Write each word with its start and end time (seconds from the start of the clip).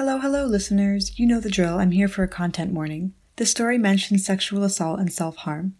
Hello, 0.00 0.18
hello, 0.18 0.46
listeners. 0.46 1.18
You 1.18 1.26
know 1.26 1.40
the 1.40 1.50
drill. 1.50 1.78
I'm 1.78 1.90
here 1.90 2.08
for 2.08 2.22
a 2.22 2.26
content 2.26 2.72
warning. 2.72 3.12
This 3.36 3.50
story 3.50 3.76
mentions 3.76 4.24
sexual 4.24 4.64
assault 4.64 4.98
and 4.98 5.12
self 5.12 5.36
harm. 5.36 5.74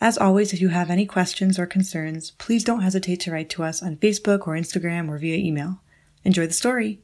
As 0.00 0.16
always, 0.16 0.54
if 0.54 0.62
you 0.62 0.70
have 0.70 0.88
any 0.88 1.04
questions 1.04 1.58
or 1.58 1.66
concerns, 1.66 2.30
please 2.38 2.64
don't 2.64 2.80
hesitate 2.80 3.20
to 3.20 3.30
write 3.30 3.50
to 3.50 3.62
us 3.62 3.82
on 3.82 3.98
Facebook 3.98 4.46
or 4.46 4.54
Instagram 4.54 5.10
or 5.10 5.18
via 5.18 5.36
email. 5.36 5.82
Enjoy 6.24 6.46
the 6.46 6.54
story. 6.54 7.00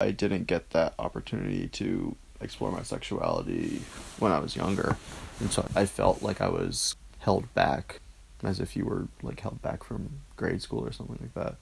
I 0.00 0.10
didn't 0.10 0.48
get 0.48 0.70
that 0.70 0.94
opportunity 0.98 1.68
to 1.68 2.16
explore 2.40 2.72
my 2.72 2.82
sexuality 2.82 3.82
when 4.18 4.32
I 4.32 4.40
was 4.40 4.56
younger. 4.56 4.96
And 5.38 5.52
so 5.52 5.64
I 5.76 5.86
felt 5.86 6.20
like 6.20 6.40
I 6.40 6.48
was 6.48 6.96
held 7.20 7.54
back 7.54 8.00
as 8.42 8.58
if 8.58 8.74
you 8.74 8.86
were 8.86 9.06
like 9.22 9.38
held 9.38 9.62
back 9.62 9.84
from 9.84 10.18
grade 10.34 10.62
school 10.62 10.84
or 10.84 10.90
something 10.90 11.18
like 11.20 11.34
that. 11.34 11.58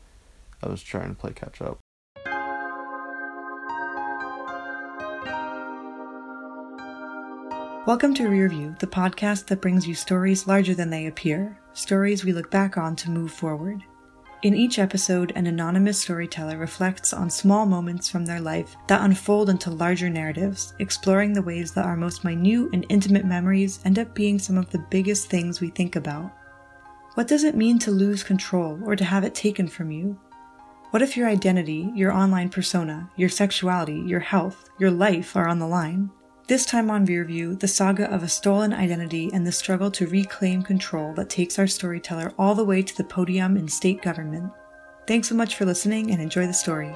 I 0.62 0.68
was 0.70 0.82
trying 0.82 1.10
to 1.10 1.14
play 1.14 1.34
catch 1.34 1.60
up. 1.60 1.79
Welcome 7.86 8.12
to 8.16 8.24
Rearview, 8.24 8.78
the 8.78 8.86
podcast 8.86 9.46
that 9.46 9.62
brings 9.62 9.88
you 9.88 9.94
stories 9.94 10.46
larger 10.46 10.74
than 10.74 10.90
they 10.90 11.06
appear, 11.06 11.58
stories 11.72 12.22
we 12.22 12.34
look 12.34 12.50
back 12.50 12.76
on 12.76 12.94
to 12.96 13.10
move 13.10 13.32
forward. 13.32 13.82
In 14.42 14.54
each 14.54 14.78
episode, 14.78 15.32
an 15.34 15.46
anonymous 15.46 15.98
storyteller 15.98 16.58
reflects 16.58 17.14
on 17.14 17.30
small 17.30 17.64
moments 17.64 18.06
from 18.06 18.26
their 18.26 18.38
life 18.38 18.76
that 18.88 19.00
unfold 19.00 19.48
into 19.48 19.70
larger 19.70 20.10
narratives, 20.10 20.74
exploring 20.78 21.32
the 21.32 21.40
ways 21.40 21.72
that 21.72 21.86
our 21.86 21.96
most 21.96 22.22
minute 22.22 22.68
and 22.74 22.84
intimate 22.90 23.24
memories 23.24 23.80
end 23.86 23.98
up 23.98 24.14
being 24.14 24.38
some 24.38 24.58
of 24.58 24.68
the 24.68 24.86
biggest 24.90 25.30
things 25.30 25.62
we 25.62 25.70
think 25.70 25.96
about. 25.96 26.30
What 27.14 27.28
does 27.28 27.44
it 27.44 27.56
mean 27.56 27.78
to 27.78 27.90
lose 27.90 28.22
control 28.22 28.78
or 28.84 28.94
to 28.94 29.04
have 29.04 29.24
it 29.24 29.34
taken 29.34 29.66
from 29.66 29.90
you? 29.90 30.20
What 30.90 31.00
if 31.00 31.16
your 31.16 31.28
identity, 31.28 31.90
your 31.94 32.12
online 32.12 32.50
persona, 32.50 33.10
your 33.16 33.30
sexuality, 33.30 34.02
your 34.06 34.20
health, 34.20 34.68
your 34.78 34.90
life 34.90 35.34
are 35.34 35.48
on 35.48 35.58
the 35.58 35.66
line? 35.66 36.10
This 36.50 36.66
time 36.66 36.90
on 36.90 37.06
Rearview, 37.06 37.60
the 37.60 37.68
saga 37.68 38.12
of 38.12 38.24
a 38.24 38.28
stolen 38.28 38.72
identity 38.72 39.30
and 39.32 39.46
the 39.46 39.52
struggle 39.52 39.88
to 39.92 40.08
reclaim 40.08 40.64
control 40.64 41.14
that 41.14 41.30
takes 41.30 41.60
our 41.60 41.68
storyteller 41.68 42.32
all 42.36 42.56
the 42.56 42.64
way 42.64 42.82
to 42.82 42.96
the 42.96 43.04
podium 43.04 43.56
in 43.56 43.68
state 43.68 44.02
government. 44.02 44.50
Thanks 45.06 45.28
so 45.28 45.36
much 45.36 45.54
for 45.54 45.64
listening 45.64 46.10
and 46.10 46.20
enjoy 46.20 46.48
the 46.48 46.52
story. 46.52 46.92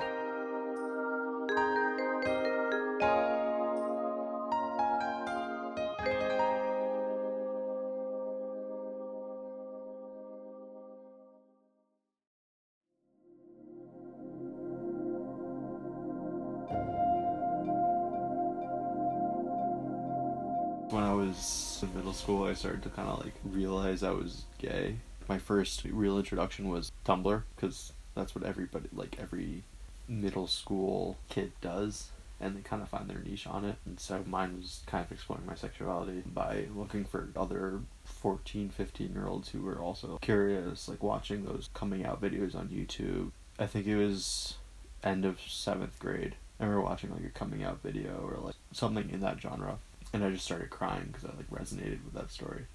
School, 22.24 22.44
I 22.44 22.54
started 22.54 22.82
to 22.84 22.88
kind 22.88 23.06
of 23.06 23.22
like 23.22 23.34
realize 23.44 24.02
I 24.02 24.12
was 24.12 24.44
gay. 24.56 24.96
My 25.28 25.36
first 25.36 25.84
real 25.84 26.16
introduction 26.16 26.70
was 26.70 26.90
Tumblr 27.04 27.42
because 27.54 27.92
that's 28.14 28.34
what 28.34 28.44
everybody, 28.44 28.88
like 28.94 29.18
every 29.20 29.62
middle 30.08 30.46
school 30.46 31.18
kid 31.28 31.52
does. 31.60 32.08
And 32.40 32.56
they 32.56 32.62
kind 32.62 32.80
of 32.80 32.88
find 32.88 33.10
their 33.10 33.18
niche 33.18 33.46
on 33.46 33.66
it. 33.66 33.76
And 33.84 34.00
so 34.00 34.24
mine 34.26 34.56
was 34.56 34.80
kind 34.86 35.04
of 35.04 35.12
exploring 35.12 35.44
my 35.44 35.54
sexuality 35.54 36.22
by 36.24 36.64
looking 36.74 37.04
for 37.04 37.28
other 37.36 37.80
14, 38.06 38.70
15 38.70 39.12
year 39.12 39.26
olds 39.26 39.50
who 39.50 39.60
were 39.60 39.78
also 39.78 40.16
curious, 40.22 40.88
like 40.88 41.02
watching 41.02 41.44
those 41.44 41.68
coming 41.74 42.06
out 42.06 42.22
videos 42.22 42.54
on 42.54 42.68
YouTube. 42.68 43.32
I 43.58 43.66
think 43.66 43.86
it 43.86 43.96
was 43.96 44.54
end 45.02 45.26
of 45.26 45.40
seventh 45.42 45.98
grade. 45.98 46.36
I 46.58 46.64
remember 46.64 46.84
watching 46.86 47.10
like 47.10 47.24
a 47.24 47.38
coming 47.38 47.62
out 47.62 47.82
video 47.82 48.26
or 48.26 48.38
like 48.42 48.56
something 48.72 49.10
in 49.10 49.20
that 49.20 49.42
genre 49.42 49.78
and 50.14 50.24
I 50.24 50.30
just 50.30 50.44
started 50.44 50.70
crying 50.70 51.08
because 51.12 51.24
I 51.28 51.36
like 51.36 51.50
resonated 51.50 52.04
with 52.04 52.14
that 52.14 52.30
story, 52.30 52.66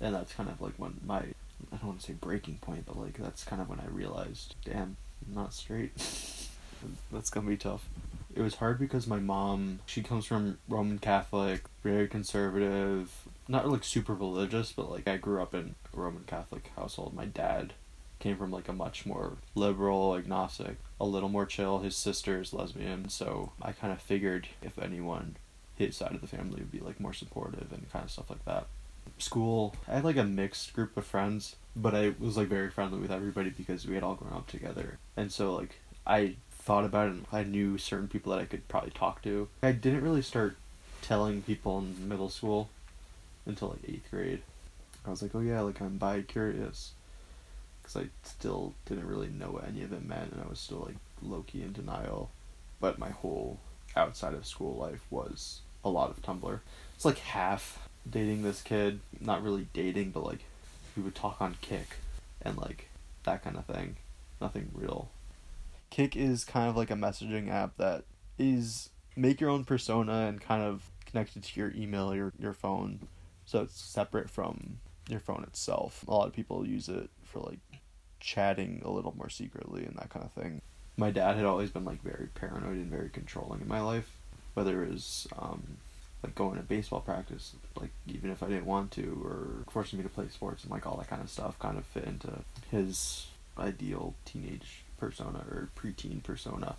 and 0.00 0.14
that's 0.14 0.34
kind 0.34 0.50
of 0.50 0.60
like 0.60 0.74
when 0.76 1.00
my 1.06 1.20
I 1.20 1.76
don't 1.76 1.86
want 1.86 2.00
to 2.00 2.06
say 2.06 2.12
breaking 2.14 2.58
point, 2.58 2.84
but 2.84 2.98
like 2.98 3.16
that's 3.16 3.44
kind 3.44 3.62
of 3.62 3.68
when 3.68 3.80
I 3.80 3.86
realized, 3.86 4.56
damn, 4.64 4.96
I'm 5.26 5.34
not 5.34 5.54
straight. 5.54 5.92
that's 7.12 7.30
gonna 7.30 7.48
be 7.48 7.56
tough. 7.56 7.88
It 8.34 8.42
was 8.42 8.56
hard 8.56 8.80
because 8.80 9.06
my 9.06 9.20
mom, 9.20 9.78
she 9.86 10.02
comes 10.02 10.26
from 10.26 10.58
Roman 10.68 10.98
Catholic, 10.98 11.62
very 11.84 12.08
conservative, 12.08 13.12
not 13.46 13.68
like 13.68 13.84
super 13.84 14.12
religious, 14.12 14.72
but 14.72 14.90
like 14.90 15.06
I 15.06 15.16
grew 15.16 15.40
up 15.40 15.54
in 15.54 15.76
a 15.92 15.96
Roman 15.96 16.24
Catholic 16.26 16.72
household. 16.76 17.14
My 17.14 17.26
dad 17.26 17.74
came 18.18 18.36
from 18.36 18.50
like 18.50 18.68
a 18.68 18.72
much 18.72 19.06
more 19.06 19.34
liberal, 19.54 20.16
agnostic, 20.16 20.78
a 21.00 21.04
little 21.04 21.28
more 21.28 21.46
chill. 21.46 21.78
His 21.78 21.96
sister 21.96 22.40
is 22.40 22.52
lesbian, 22.52 23.08
so 23.08 23.52
I 23.62 23.70
kind 23.70 23.92
of 23.92 24.02
figured 24.02 24.48
if 24.60 24.76
anyone 24.76 25.36
his 25.76 25.96
side 25.96 26.14
of 26.14 26.20
the 26.20 26.26
family 26.26 26.60
would 26.60 26.72
be 26.72 26.80
like 26.80 27.00
more 27.00 27.12
supportive 27.12 27.72
and 27.72 27.90
kind 27.92 28.04
of 28.04 28.10
stuff 28.10 28.30
like 28.30 28.44
that. 28.44 28.66
School, 29.18 29.74
I 29.88 29.96
had 29.96 30.04
like 30.04 30.16
a 30.16 30.24
mixed 30.24 30.72
group 30.72 30.96
of 30.96 31.04
friends, 31.04 31.56
but 31.76 31.94
I 31.94 32.14
was 32.18 32.36
like 32.36 32.48
very 32.48 32.70
friendly 32.70 32.98
with 32.98 33.10
everybody 33.10 33.50
because 33.50 33.86
we 33.86 33.94
had 33.94 34.04
all 34.04 34.14
grown 34.14 34.32
up 34.32 34.46
together. 34.46 34.98
And 35.16 35.30
so 35.30 35.54
like 35.54 35.80
I 36.06 36.36
thought 36.50 36.84
about 36.84 37.08
it 37.08 37.12
and 37.12 37.26
I 37.32 37.42
knew 37.42 37.76
certain 37.78 38.08
people 38.08 38.32
that 38.32 38.40
I 38.40 38.46
could 38.46 38.66
probably 38.68 38.90
talk 38.90 39.22
to. 39.22 39.48
I 39.62 39.72
didn't 39.72 40.02
really 40.02 40.22
start 40.22 40.56
telling 41.02 41.42
people 41.42 41.78
in 41.78 42.08
middle 42.08 42.30
school 42.30 42.70
until 43.44 43.68
like 43.68 43.82
8th 43.82 44.10
grade. 44.10 44.42
I 45.06 45.10
was 45.10 45.20
like, 45.20 45.34
"Oh 45.34 45.40
yeah, 45.40 45.60
like 45.60 45.80
I'm 45.80 45.98
bi 45.98 46.22
curious." 46.22 46.92
Cuz 47.82 47.96
I 47.96 48.06
still 48.22 48.72
didn't 48.86 49.06
really 49.06 49.28
know 49.28 49.50
what 49.50 49.68
any 49.68 49.82
of 49.82 49.92
it 49.92 50.04
meant 50.04 50.32
and 50.32 50.42
I 50.42 50.48
was 50.48 50.58
still 50.58 50.84
like 50.86 50.96
low 51.20 51.42
key 51.42 51.62
in 51.62 51.72
denial. 51.72 52.30
But 52.80 52.98
my 52.98 53.10
whole 53.10 53.58
outside 53.96 54.34
of 54.34 54.46
school 54.46 54.76
life 54.76 55.04
was 55.10 55.60
a 55.84 55.88
lot 55.88 56.10
of 56.10 56.22
Tumblr. 56.22 56.60
It's 56.94 57.04
like 57.04 57.18
half 57.18 57.88
dating 58.08 58.42
this 58.42 58.62
kid, 58.62 59.00
not 59.20 59.42
really 59.42 59.68
dating, 59.72 60.10
but 60.10 60.24
like 60.24 60.44
we 60.96 61.02
would 61.02 61.14
talk 61.14 61.40
on 61.40 61.56
Kik 61.60 61.96
and 62.42 62.56
like 62.56 62.88
that 63.24 63.42
kind 63.42 63.56
of 63.56 63.66
thing. 63.66 63.96
Nothing 64.40 64.70
real. 64.74 65.10
Kik 65.90 66.16
is 66.16 66.44
kind 66.44 66.68
of 66.68 66.76
like 66.76 66.90
a 66.90 66.94
messaging 66.94 67.50
app 67.50 67.76
that 67.76 68.04
is 68.38 68.90
make 69.16 69.40
your 69.40 69.50
own 69.50 69.64
persona 69.64 70.26
and 70.26 70.40
kind 70.40 70.62
of 70.62 70.90
connected 71.06 71.44
to 71.44 71.60
your 71.60 71.72
email 71.74 72.10
or 72.10 72.16
your, 72.16 72.32
your 72.38 72.52
phone. 72.52 73.00
So 73.46 73.62
it's 73.62 73.80
separate 73.80 74.30
from 74.30 74.78
your 75.08 75.20
phone 75.20 75.44
itself. 75.44 76.04
A 76.08 76.10
lot 76.10 76.26
of 76.26 76.32
people 76.32 76.66
use 76.66 76.88
it 76.88 77.10
for 77.22 77.40
like 77.40 77.60
chatting 78.20 78.82
a 78.84 78.90
little 78.90 79.14
more 79.16 79.28
secretly 79.28 79.84
and 79.84 79.96
that 79.96 80.10
kind 80.10 80.24
of 80.24 80.32
thing. 80.32 80.62
My 80.96 81.10
dad 81.10 81.36
had 81.36 81.44
always 81.44 81.70
been 81.70 81.84
like 81.84 82.02
very 82.02 82.28
paranoid 82.34 82.76
and 82.76 82.90
very 82.90 83.10
controlling 83.10 83.60
in 83.60 83.68
my 83.68 83.80
life, 83.80 84.18
whether 84.54 84.82
it 84.82 84.90
was 84.90 85.26
um, 85.38 85.62
like 86.22 86.34
going 86.34 86.56
to 86.56 86.62
baseball 86.62 87.00
practice, 87.00 87.52
like 87.78 87.90
even 88.06 88.30
if 88.30 88.42
I 88.42 88.48
didn't 88.48 88.66
want 88.66 88.90
to, 88.92 89.22
or 89.24 89.70
forcing 89.70 89.98
me 89.98 90.02
to 90.02 90.08
play 90.08 90.28
sports 90.28 90.62
and 90.62 90.72
like 90.72 90.86
all 90.86 90.96
that 90.96 91.10
kind 91.10 91.22
of 91.22 91.30
stuff 91.30 91.58
kind 91.58 91.76
of 91.76 91.84
fit 91.84 92.04
into 92.04 92.40
his 92.70 93.26
ideal 93.58 94.14
teenage 94.24 94.82
persona 94.98 95.44
or 95.50 95.68
preteen 95.76 96.22
persona. 96.22 96.76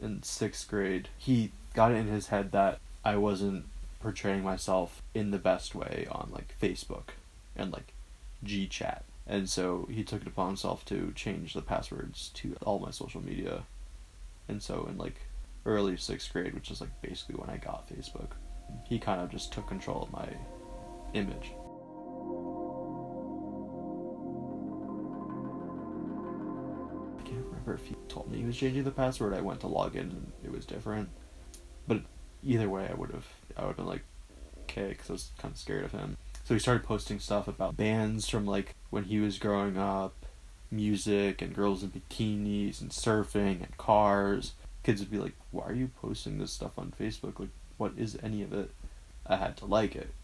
In 0.00 0.22
sixth 0.22 0.68
grade, 0.68 1.08
he 1.18 1.52
got 1.74 1.92
it 1.92 1.96
in 1.96 2.08
his 2.08 2.28
head 2.28 2.52
that 2.52 2.80
I 3.04 3.16
wasn't 3.16 3.66
portraying 4.00 4.42
myself 4.42 5.02
in 5.14 5.30
the 5.30 5.38
best 5.38 5.74
way 5.74 6.06
on 6.10 6.30
like 6.32 6.54
Facebook 6.60 7.10
and 7.54 7.72
like 7.72 7.92
G 8.42 8.66
chat. 8.66 9.04
And 9.26 9.48
so 9.48 9.88
he 9.90 10.04
took 10.04 10.22
it 10.22 10.28
upon 10.28 10.48
himself 10.48 10.84
to 10.86 11.12
change 11.14 11.52
the 11.52 11.62
passwords 11.62 12.30
to 12.34 12.56
all 12.64 12.78
my 12.78 12.90
social 12.90 13.22
media. 13.22 13.64
And 14.48 14.62
so 14.62 14.86
in 14.88 14.96
like 14.96 15.16
early 15.66 15.96
sixth 15.96 16.32
grade, 16.32 16.54
which 16.54 16.70
is 16.70 16.80
like 16.80 16.90
basically 17.02 17.34
when 17.34 17.50
I 17.50 17.58
got 17.58 17.88
Facebook, 17.88 18.30
he 18.84 18.98
kind 18.98 19.20
of 19.20 19.30
just 19.30 19.52
took 19.52 19.66
control 19.66 20.02
of 20.02 20.12
my 20.12 20.28
image. 21.12 21.52
I 27.18 27.28
can't 27.28 27.44
remember 27.44 27.74
if 27.74 27.84
he 27.86 27.96
told 28.08 28.30
me 28.30 28.38
he 28.38 28.44
was 28.44 28.56
changing 28.56 28.84
the 28.84 28.90
password. 28.90 29.34
I 29.34 29.40
went 29.40 29.60
to 29.60 29.66
log 29.66 29.96
in 29.96 30.02
and 30.10 30.32
it 30.44 30.52
was 30.52 30.64
different. 30.64 31.08
But 31.86 32.02
either 32.42 32.68
way, 32.68 32.88
I 32.90 32.94
would 32.94 33.10
have 33.10 33.26
I 33.56 33.62
would 33.62 33.68
have 33.68 33.76
been 33.76 33.86
like, 33.86 34.04
okay, 34.62 34.88
because 34.88 35.10
I 35.10 35.12
was 35.14 35.30
kind 35.38 35.52
of 35.52 35.58
scared 35.58 35.84
of 35.84 35.92
him. 35.92 36.16
So 36.44 36.54
he 36.54 36.60
started 36.60 36.84
posting 36.84 37.18
stuff 37.18 37.48
about 37.48 37.76
bands 37.76 38.28
from 38.28 38.46
like 38.46 38.74
when 38.90 39.04
he 39.04 39.18
was 39.18 39.38
growing 39.38 39.76
up, 39.76 40.26
music 40.70 41.42
and 41.42 41.54
girls 41.54 41.82
in 41.82 41.90
bikinis 41.90 42.80
and 42.80 42.90
surfing 42.90 43.64
and 43.64 43.76
cars. 43.76 44.52
Kids 44.86 45.00
would 45.00 45.10
be 45.10 45.18
like, 45.18 45.34
"Why 45.50 45.64
are 45.64 45.74
you 45.74 45.90
posting 46.00 46.38
this 46.38 46.52
stuff 46.52 46.78
on 46.78 46.94
Facebook? 46.98 47.40
Like, 47.40 47.48
what 47.76 47.92
is 47.98 48.16
any 48.22 48.42
of 48.44 48.52
it?" 48.52 48.70
I 49.26 49.34
had 49.34 49.56
to 49.56 49.66
like 49.66 49.96
it, 49.96 50.14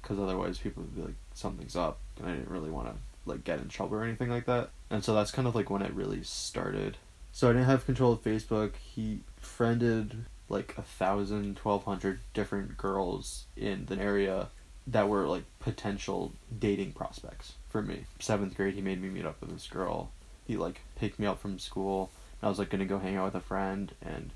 because 0.00 0.20
otherwise 0.20 0.58
people 0.58 0.84
would 0.84 0.94
be 0.94 1.02
like, 1.02 1.16
"Something's 1.34 1.74
up," 1.74 1.98
and 2.16 2.28
I 2.28 2.34
didn't 2.36 2.48
really 2.48 2.70
want 2.70 2.86
to 2.86 2.94
like 3.26 3.42
get 3.42 3.58
in 3.58 3.68
trouble 3.68 3.96
or 3.96 4.04
anything 4.04 4.30
like 4.30 4.46
that. 4.46 4.70
And 4.90 5.02
so 5.02 5.12
that's 5.12 5.32
kind 5.32 5.48
of 5.48 5.56
like 5.56 5.70
when 5.70 5.82
it 5.82 5.92
really 5.92 6.22
started. 6.22 6.98
So 7.32 7.50
I 7.50 7.52
didn't 7.52 7.66
have 7.66 7.84
control 7.84 8.12
of 8.12 8.22
Facebook. 8.22 8.76
He 8.76 9.22
friended 9.40 10.26
like 10.48 10.78
a 10.78 10.82
thousand, 10.82 11.56
twelve 11.56 11.84
hundred 11.84 12.20
different 12.32 12.76
girls 12.76 13.46
in 13.56 13.86
the 13.86 13.98
area 13.98 14.50
that 14.86 15.08
were 15.08 15.26
like 15.26 15.44
potential 15.58 16.32
dating 16.56 16.92
prospects 16.92 17.54
for 17.68 17.82
me. 17.82 18.04
Seventh 18.20 18.54
grade, 18.56 18.74
he 18.74 18.82
made 18.82 19.02
me 19.02 19.08
meet 19.08 19.26
up 19.26 19.40
with 19.40 19.50
this 19.50 19.66
girl. 19.66 20.10
He 20.46 20.56
like 20.56 20.82
picked 20.94 21.18
me 21.18 21.26
up 21.26 21.40
from 21.40 21.58
school, 21.58 22.10
I 22.42 22.48
was 22.48 22.58
like 22.58 22.70
gonna 22.70 22.84
go 22.84 22.98
hang 22.98 23.16
out 23.16 23.26
with 23.26 23.34
a 23.34 23.40
friend, 23.40 23.92
and 24.02 24.30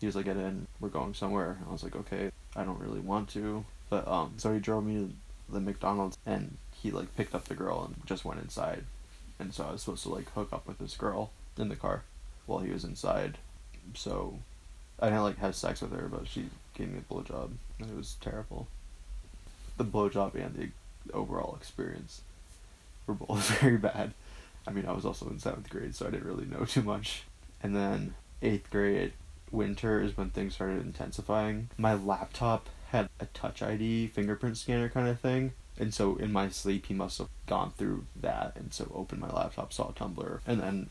he 0.00 0.06
was 0.06 0.16
like, 0.16 0.24
"Get 0.24 0.36
in, 0.36 0.66
we're 0.80 0.88
going 0.88 1.14
somewhere." 1.14 1.58
I 1.68 1.72
was 1.72 1.82
like, 1.84 1.96
"Okay, 1.96 2.30
I 2.56 2.64
don't 2.64 2.80
really 2.80 3.00
want 3.00 3.28
to," 3.30 3.64
but 3.88 4.06
um, 4.08 4.34
so 4.36 4.52
he 4.52 4.60
drove 4.60 4.84
me 4.84 4.94
to 4.96 5.12
the 5.52 5.60
McDonald's, 5.60 6.18
and 6.26 6.56
he 6.72 6.90
like 6.90 7.16
picked 7.16 7.34
up 7.34 7.44
the 7.44 7.54
girl 7.54 7.84
and 7.84 8.06
just 8.06 8.24
went 8.24 8.40
inside, 8.40 8.84
and 9.38 9.54
so 9.54 9.64
I 9.64 9.72
was 9.72 9.82
supposed 9.82 10.02
to 10.04 10.08
like 10.10 10.30
hook 10.32 10.52
up 10.52 10.66
with 10.66 10.78
this 10.78 10.96
girl 10.96 11.30
in 11.56 11.68
the 11.68 11.76
car 11.76 12.02
while 12.46 12.60
he 12.60 12.72
was 12.72 12.84
inside, 12.84 13.38
so 13.94 14.38
I 14.98 15.06
didn't 15.06 15.22
like 15.22 15.38
have 15.38 15.54
sex 15.54 15.80
with 15.80 15.92
her, 15.92 16.08
but 16.08 16.26
she 16.28 16.50
gave 16.74 16.90
me 16.90 16.98
a 16.98 17.12
blowjob, 17.12 17.52
and 17.78 17.90
it 17.90 17.96
was 17.96 18.16
terrible. 18.20 18.66
The 19.76 19.84
blowjob 19.84 20.34
and 20.34 20.54
the 20.54 20.70
overall 21.14 21.56
experience 21.56 22.22
were 23.06 23.14
both 23.14 23.50
very 23.60 23.78
bad. 23.78 24.12
I 24.66 24.72
mean, 24.72 24.86
I 24.86 24.92
was 24.92 25.04
also 25.04 25.28
in 25.28 25.38
seventh 25.38 25.70
grade, 25.70 25.94
so 25.94 26.06
I 26.06 26.10
didn't 26.10 26.26
really 26.26 26.46
know 26.46 26.64
too 26.66 26.82
much. 26.82 27.24
And 27.62 27.74
then 27.74 28.14
eighth 28.42 28.70
grade, 28.70 29.12
winter 29.50 30.00
is 30.00 30.16
when 30.16 30.30
things 30.30 30.54
started 30.54 30.84
intensifying. 30.84 31.70
My 31.76 31.94
laptop 31.94 32.68
had 32.90 33.08
a 33.18 33.26
touch 33.26 33.62
ID 33.62 34.08
fingerprint 34.08 34.56
scanner 34.56 34.88
kind 34.88 35.08
of 35.08 35.20
thing. 35.20 35.52
And 35.78 35.94
so 35.94 36.16
in 36.16 36.32
my 36.32 36.48
sleep, 36.50 36.86
he 36.86 36.94
must 36.94 37.18
have 37.18 37.28
gone 37.46 37.72
through 37.76 38.04
that 38.16 38.52
and 38.56 38.72
so 38.72 38.90
opened 38.94 39.20
my 39.20 39.30
laptop, 39.30 39.72
saw 39.72 39.88
a 39.88 39.92
Tumblr. 39.92 40.40
And 40.46 40.60
then 40.60 40.90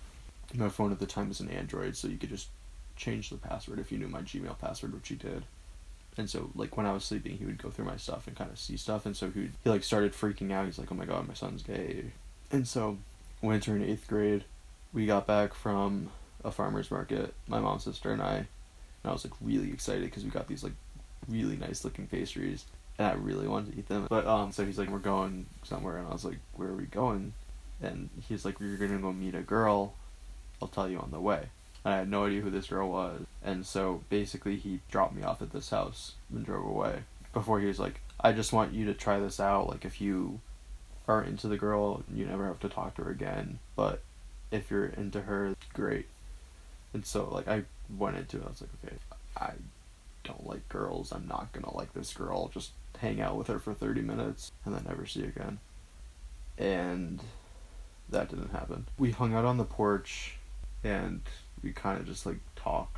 my 0.53 0.69
phone 0.69 0.91
at 0.91 0.99
the 0.99 1.05
time 1.05 1.29
was 1.29 1.39
an 1.39 1.49
Android, 1.49 1.95
so 1.95 2.07
you 2.07 2.17
could 2.17 2.29
just 2.29 2.47
change 2.95 3.29
the 3.29 3.37
password 3.37 3.79
if 3.79 3.91
you 3.91 3.97
knew 3.97 4.07
my 4.07 4.21
Gmail 4.21 4.57
password, 4.57 4.93
which 4.93 5.09
he 5.09 5.15
did. 5.15 5.43
And 6.17 6.29
so, 6.29 6.49
like 6.55 6.75
when 6.75 6.85
I 6.85 6.91
was 6.91 7.05
sleeping, 7.05 7.37
he 7.37 7.45
would 7.45 7.61
go 7.61 7.69
through 7.69 7.85
my 7.85 7.97
stuff 7.97 8.27
and 8.27 8.35
kind 8.35 8.51
of 8.51 8.59
see 8.59 8.77
stuff. 8.77 9.05
And 9.05 9.15
so 9.15 9.29
he 9.29 9.51
he 9.63 9.69
like 9.69 9.83
started 9.83 10.13
freaking 10.13 10.51
out. 10.51 10.65
He's 10.65 10.77
like, 10.77 10.91
"Oh 10.91 10.95
my 10.95 11.05
god, 11.05 11.27
my 11.27 11.33
son's 11.33 11.63
gay." 11.63 12.11
And 12.51 12.67
so, 12.67 12.97
winter 13.41 13.75
in 13.75 13.83
eighth 13.83 14.07
grade, 14.07 14.43
we 14.93 15.05
got 15.05 15.27
back 15.27 15.53
from 15.53 16.09
a 16.43 16.51
farmer's 16.51 16.91
market. 16.91 17.33
My 17.47 17.59
mom, 17.59 17.79
sister, 17.79 18.11
and 18.11 18.21
I. 18.21 18.35
And 18.35 18.47
I 19.05 19.11
was 19.11 19.23
like 19.23 19.33
really 19.41 19.69
excited 19.71 20.03
because 20.03 20.23
we 20.23 20.29
got 20.29 20.47
these 20.47 20.63
like 20.63 20.73
really 21.27 21.55
nice 21.55 21.83
looking 21.85 22.07
pastries, 22.07 22.65
and 22.97 23.07
I 23.07 23.13
really 23.13 23.47
wanted 23.47 23.73
to 23.73 23.79
eat 23.79 23.87
them. 23.87 24.07
But 24.09 24.27
um, 24.27 24.51
so 24.51 24.65
he's 24.65 24.77
like, 24.77 24.89
"We're 24.89 24.99
going 24.99 25.45
somewhere," 25.63 25.97
and 25.97 26.07
I 26.07 26.11
was 26.11 26.25
like, 26.25 26.39
"Where 26.55 26.69
are 26.69 26.75
we 26.75 26.85
going?" 26.85 27.33
And 27.81 28.09
he's 28.27 28.43
like, 28.43 28.59
"We're 28.59 28.77
gonna 28.77 28.99
go 28.99 29.13
meet 29.13 29.35
a 29.35 29.41
girl. 29.41 29.93
I'll 30.61 30.67
tell 30.67 30.89
you 30.89 30.99
on 30.99 31.11
the 31.11 31.19
way." 31.19 31.49
And 31.85 31.93
I 31.93 31.97
had 31.97 32.09
no 32.09 32.25
idea 32.25 32.41
who 32.41 32.49
this 32.49 32.67
girl 32.67 32.89
was. 32.89 33.25
And 33.43 33.65
so 33.65 34.03
basically, 34.09 34.57
he 34.57 34.81
dropped 34.91 35.15
me 35.15 35.23
off 35.23 35.41
at 35.41 35.51
this 35.51 35.69
house 35.69 36.15
and 36.33 36.45
drove 36.45 36.65
away. 36.65 37.03
Before 37.31 37.59
he 37.59 37.67
was 37.67 37.79
like, 37.79 38.01
I 38.19 38.33
just 38.33 38.51
want 38.51 38.73
you 38.73 38.85
to 38.85 38.93
try 38.93 39.19
this 39.19 39.39
out. 39.39 39.69
Like, 39.69 39.85
if 39.85 40.01
you 40.01 40.41
are 41.09 41.23
into 41.23 41.47
the 41.47 41.57
girl, 41.57 42.03
you 42.13 42.25
never 42.25 42.45
have 42.45 42.59
to 42.59 42.69
talk 42.69 42.95
to 42.95 43.03
her 43.03 43.11
again. 43.11 43.59
But 43.75 44.01
if 44.51 44.69
you're 44.69 44.85
into 44.85 45.21
her, 45.21 45.55
great. 45.73 46.07
And 46.93 47.05
so, 47.05 47.27
like, 47.31 47.47
I 47.47 47.63
went 47.97 48.17
into 48.17 48.37
it. 48.37 48.43
I 48.45 48.49
was 48.49 48.61
like, 48.61 48.69
okay, 48.85 48.95
I 49.35 49.51
don't 50.23 50.47
like 50.47 50.69
girls. 50.69 51.11
I'm 51.11 51.27
not 51.27 51.51
gonna 51.51 51.75
like 51.75 51.93
this 51.93 52.13
girl. 52.13 52.49
Just 52.53 52.71
hang 52.99 53.21
out 53.21 53.37
with 53.37 53.47
her 53.47 53.59
for 53.59 53.73
30 53.73 54.01
minutes 54.01 54.51
and 54.65 54.75
then 54.75 54.83
never 54.87 55.05
see 55.05 55.23
again. 55.23 55.59
And 56.57 57.21
that 58.09 58.29
didn't 58.29 58.51
happen. 58.51 58.87
We 58.97 59.11
hung 59.11 59.33
out 59.33 59.45
on 59.45 59.57
the 59.57 59.63
porch 59.63 60.37
and 60.83 61.21
we 61.63 61.71
kind 61.71 61.99
of 61.99 62.05
just 62.05 62.25
like 62.25 62.39
talked. 62.55 62.97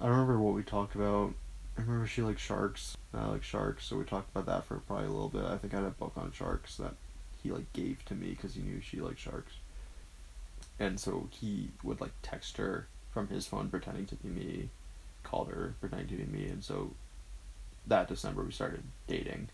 I 0.00 0.04
don't 0.04 0.12
remember 0.12 0.38
what 0.38 0.54
we 0.54 0.62
talked 0.62 0.94
about. 0.94 1.34
I 1.76 1.82
remember 1.82 2.06
she 2.06 2.22
liked 2.22 2.40
sharks. 2.40 2.96
I 3.14 3.26
like 3.26 3.42
sharks, 3.42 3.84
so 3.84 3.96
we 3.96 4.04
talked 4.04 4.30
about 4.34 4.46
that 4.46 4.64
for 4.64 4.78
probably 4.78 5.06
a 5.06 5.10
little 5.10 5.28
bit. 5.28 5.44
I 5.44 5.58
think 5.58 5.74
I 5.74 5.78
had 5.78 5.86
a 5.86 5.90
book 5.90 6.12
on 6.16 6.32
sharks 6.32 6.76
that 6.76 6.94
he 7.42 7.50
like 7.50 7.72
gave 7.72 8.04
to 8.06 8.14
me 8.14 8.30
because 8.30 8.54
he 8.54 8.62
knew 8.62 8.80
she 8.80 9.00
liked 9.00 9.18
sharks. 9.18 9.54
And 10.78 10.98
so 10.98 11.28
he 11.30 11.70
would 11.82 12.00
like 12.00 12.12
text 12.22 12.56
her 12.56 12.86
from 13.12 13.28
his 13.28 13.46
phone 13.46 13.68
pretending 13.68 14.06
to 14.06 14.16
be 14.16 14.28
me, 14.28 14.68
called 15.22 15.48
her 15.48 15.74
pretending 15.80 16.08
to 16.08 16.24
be 16.24 16.24
me, 16.24 16.48
and 16.48 16.64
so 16.64 16.92
that 17.86 18.08
December 18.08 18.42
we 18.42 18.52
started 18.52 18.82
dating. 19.06 19.48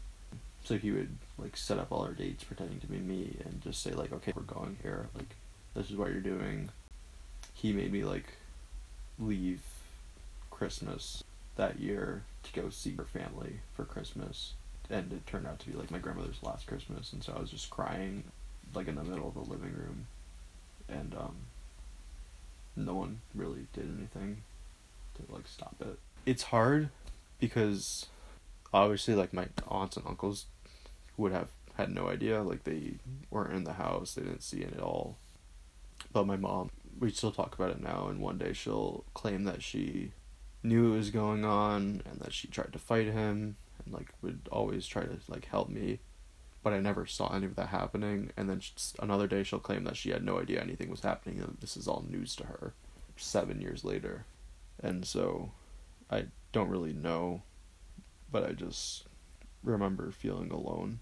So 0.64 0.76
he 0.76 0.90
would 0.90 1.16
like 1.38 1.56
set 1.56 1.78
up 1.78 1.90
all 1.90 2.02
our 2.02 2.12
dates 2.12 2.44
pretending 2.44 2.80
to 2.80 2.86
be 2.86 2.98
me 2.98 3.36
and 3.44 3.62
just 3.62 3.82
say 3.82 3.92
like, 3.92 4.12
okay, 4.12 4.32
we're 4.34 4.42
going 4.42 4.76
here. 4.82 5.08
Like, 5.14 5.36
this 5.74 5.90
is 5.90 5.96
what 5.96 6.10
you're 6.10 6.20
doing. 6.20 6.70
He 7.54 7.72
made 7.72 7.92
me 7.92 8.04
like 8.04 8.34
leave 9.18 9.62
Christmas 10.50 11.24
that 11.56 11.80
year 11.80 12.22
to 12.44 12.60
go 12.60 12.70
see 12.70 12.94
her 12.96 13.04
family 13.04 13.60
for 13.74 13.84
Christmas. 13.84 14.54
And 14.90 15.12
it 15.12 15.26
turned 15.26 15.46
out 15.46 15.58
to 15.60 15.70
be 15.70 15.76
like 15.76 15.90
my 15.90 15.98
grandmother's 15.98 16.42
last 16.42 16.66
Christmas, 16.66 17.12
and 17.12 17.22
so 17.22 17.34
I 17.36 17.40
was 17.40 17.50
just 17.50 17.70
crying 17.70 18.24
like 18.74 18.88
in 18.88 18.96
the 18.96 19.04
middle 19.04 19.28
of 19.28 19.34
the 19.34 19.40
living 19.40 19.74
room. 19.74 20.06
And 20.88 21.14
um 21.14 21.36
no 22.76 22.94
one 22.94 23.20
really 23.34 23.66
did 23.72 23.92
anything 23.98 24.42
to 25.16 25.32
like 25.32 25.46
stop 25.46 25.74
it. 25.80 25.98
It's 26.24 26.44
hard 26.44 26.90
because 27.40 28.06
obviously 28.72 29.14
like 29.14 29.32
my 29.32 29.48
aunts 29.66 29.96
and 29.96 30.06
uncles 30.06 30.46
would 31.16 31.32
have 31.32 31.48
had 31.76 31.92
no 31.92 32.08
idea, 32.08 32.42
like 32.42 32.64
they 32.64 32.94
weren't 33.30 33.54
in 33.54 33.64
the 33.64 33.74
house, 33.74 34.14
they 34.14 34.22
didn't 34.22 34.42
see 34.42 34.60
it 34.60 34.74
at 34.74 34.80
all. 34.80 35.16
But 36.12 36.26
my 36.26 36.36
mom 36.36 36.70
we 36.98 37.10
still 37.10 37.30
talk 37.30 37.54
about 37.54 37.70
it 37.70 37.80
now, 37.80 38.08
and 38.08 38.20
one 38.20 38.38
day 38.38 38.52
she'll 38.52 39.04
claim 39.14 39.44
that 39.44 39.62
she 39.62 40.12
knew 40.62 40.92
it 40.92 40.96
was 40.96 41.10
going 41.10 41.44
on 41.44 42.02
and 42.04 42.20
that 42.20 42.32
she 42.32 42.48
tried 42.48 42.72
to 42.72 42.78
fight 42.78 43.06
him 43.06 43.56
and 43.84 43.94
like 43.94 44.08
would 44.22 44.40
always 44.50 44.86
try 44.86 45.02
to 45.02 45.18
like 45.28 45.46
help 45.46 45.68
me 45.68 46.00
but 46.62 46.72
i 46.72 46.80
never 46.80 47.06
saw 47.06 47.34
any 47.34 47.46
of 47.46 47.56
that 47.56 47.68
happening 47.68 48.30
and 48.36 48.48
then 48.48 48.60
another 49.00 49.26
day 49.26 49.42
she'll 49.42 49.58
claim 49.58 49.84
that 49.84 49.96
she 49.96 50.10
had 50.10 50.24
no 50.24 50.40
idea 50.40 50.60
anything 50.60 50.90
was 50.90 51.00
happening 51.00 51.40
and 51.40 51.56
this 51.60 51.76
is 51.76 51.86
all 51.88 52.04
news 52.08 52.34
to 52.36 52.44
her 52.44 52.74
seven 53.16 53.60
years 53.60 53.84
later 53.84 54.24
and 54.82 55.06
so 55.06 55.50
i 56.10 56.24
don't 56.52 56.68
really 56.68 56.92
know 56.92 57.42
but 58.30 58.44
i 58.44 58.52
just 58.52 59.06
remember 59.62 60.10
feeling 60.10 60.50
alone 60.50 61.00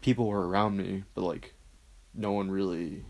people 0.00 0.26
were 0.26 0.48
around 0.48 0.76
me 0.76 1.04
but 1.14 1.22
like 1.22 1.54
no 2.14 2.32
one 2.32 2.50
really 2.50 3.04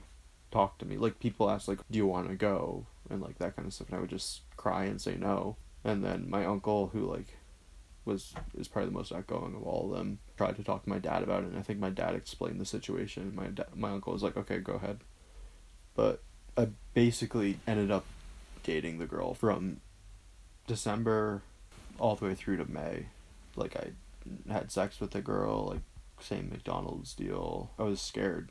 talked 0.51 0.81
to 0.81 0.87
me. 0.87 0.97
Like 0.97 1.19
people 1.21 1.51
ask 1.51 1.69
like, 1.69 1.81
"Do 1.91 1.99
you 1.99 2.07
want 2.07 2.29
to 2.29 2.35
go?" 2.35 2.87
and 3.09 3.21
like 3.21 3.39
that 3.39 3.57
kind 3.57 3.67
of 3.67 3.75
stuff, 3.75 3.89
and 3.89 3.97
I 3.97 4.01
would 4.01 4.11
just 4.11 4.43
cry 4.57 4.85
and 4.85 5.01
say 5.01 5.17
no. 5.17 5.57
And 5.85 6.05
then 6.05 6.29
my 6.29 6.45
uncle, 6.45 6.89
who 6.89 7.01
like 7.07 7.39
was 8.05 8.35
is 8.57 8.69
probably 8.69 8.91
the 8.91 8.97
most 8.97 9.13
outgoing 9.13 9.55
of 9.55 9.63
all 9.63 9.91
of 9.91 9.99
them, 9.99 10.19
tried 10.37 10.57
to 10.57 10.65
talk 10.65 10.85
to 10.85 10.89
my 10.89 10.99
dad 10.99 11.23
about 11.23 11.45
it, 11.45 11.51
and 11.51 11.59
I 11.59 11.63
think 11.63 11.79
my 11.79 11.91
dad 11.91 12.15
explained 12.15 12.61
the 12.61 12.65
situation. 12.65 13.35
My 13.35 13.49
da- 13.49 13.65
my 13.75 13.91
uncle 13.91 14.13
was 14.13 14.23
like, 14.23 14.37
"Okay, 14.37 14.59
go 14.59 14.75
ahead," 14.75 15.01
but 15.95 16.23
I 16.57 16.69
basically 16.95 17.59
ended 17.67 17.91
up 17.91 18.05
dating 18.63 18.99
the 18.99 19.07
girl 19.07 19.35
from 19.35 19.81
December 20.67 21.43
all 21.99 22.17
the 22.17 22.27
way 22.27 22.35
through 22.35 22.57
to 22.59 22.71
May. 22.71 23.07
Like 23.57 23.77
I 23.77 23.93
had 24.51 24.71
sex 24.71 25.01
with 25.01 25.11
the 25.11 25.21
girl, 25.21 25.67
like 25.67 25.83
same 26.21 26.51
McDonald's 26.51 27.15
deal. 27.15 27.71
I 27.79 27.83
was 27.83 28.01
scared 28.01 28.51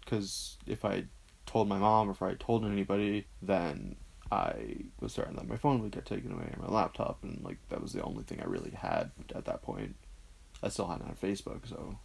because 0.00 0.56
if 0.66 0.84
I 0.84 1.04
told 1.44 1.68
my 1.68 1.78
mom 1.78 2.08
or 2.08 2.12
if 2.12 2.22
I 2.22 2.34
told 2.34 2.64
anybody, 2.64 3.26
then 3.42 3.96
I 4.30 4.86
was 5.00 5.12
certain 5.12 5.36
that 5.36 5.48
my 5.48 5.56
phone 5.56 5.82
would 5.82 5.92
get 5.92 6.06
taken 6.06 6.32
away 6.32 6.48
and 6.52 6.62
my 6.62 6.68
laptop, 6.68 7.22
and 7.22 7.42
like 7.44 7.58
that 7.68 7.82
was 7.82 7.92
the 7.92 8.02
only 8.02 8.24
thing 8.24 8.40
I 8.40 8.46
really 8.46 8.70
had 8.70 9.10
at 9.34 9.44
that 9.44 9.62
point. 9.62 9.96
I 10.62 10.68
still 10.68 10.88
hadn't 10.88 11.06
had 11.06 11.20
Facebook, 11.20 11.68
so 11.68 11.98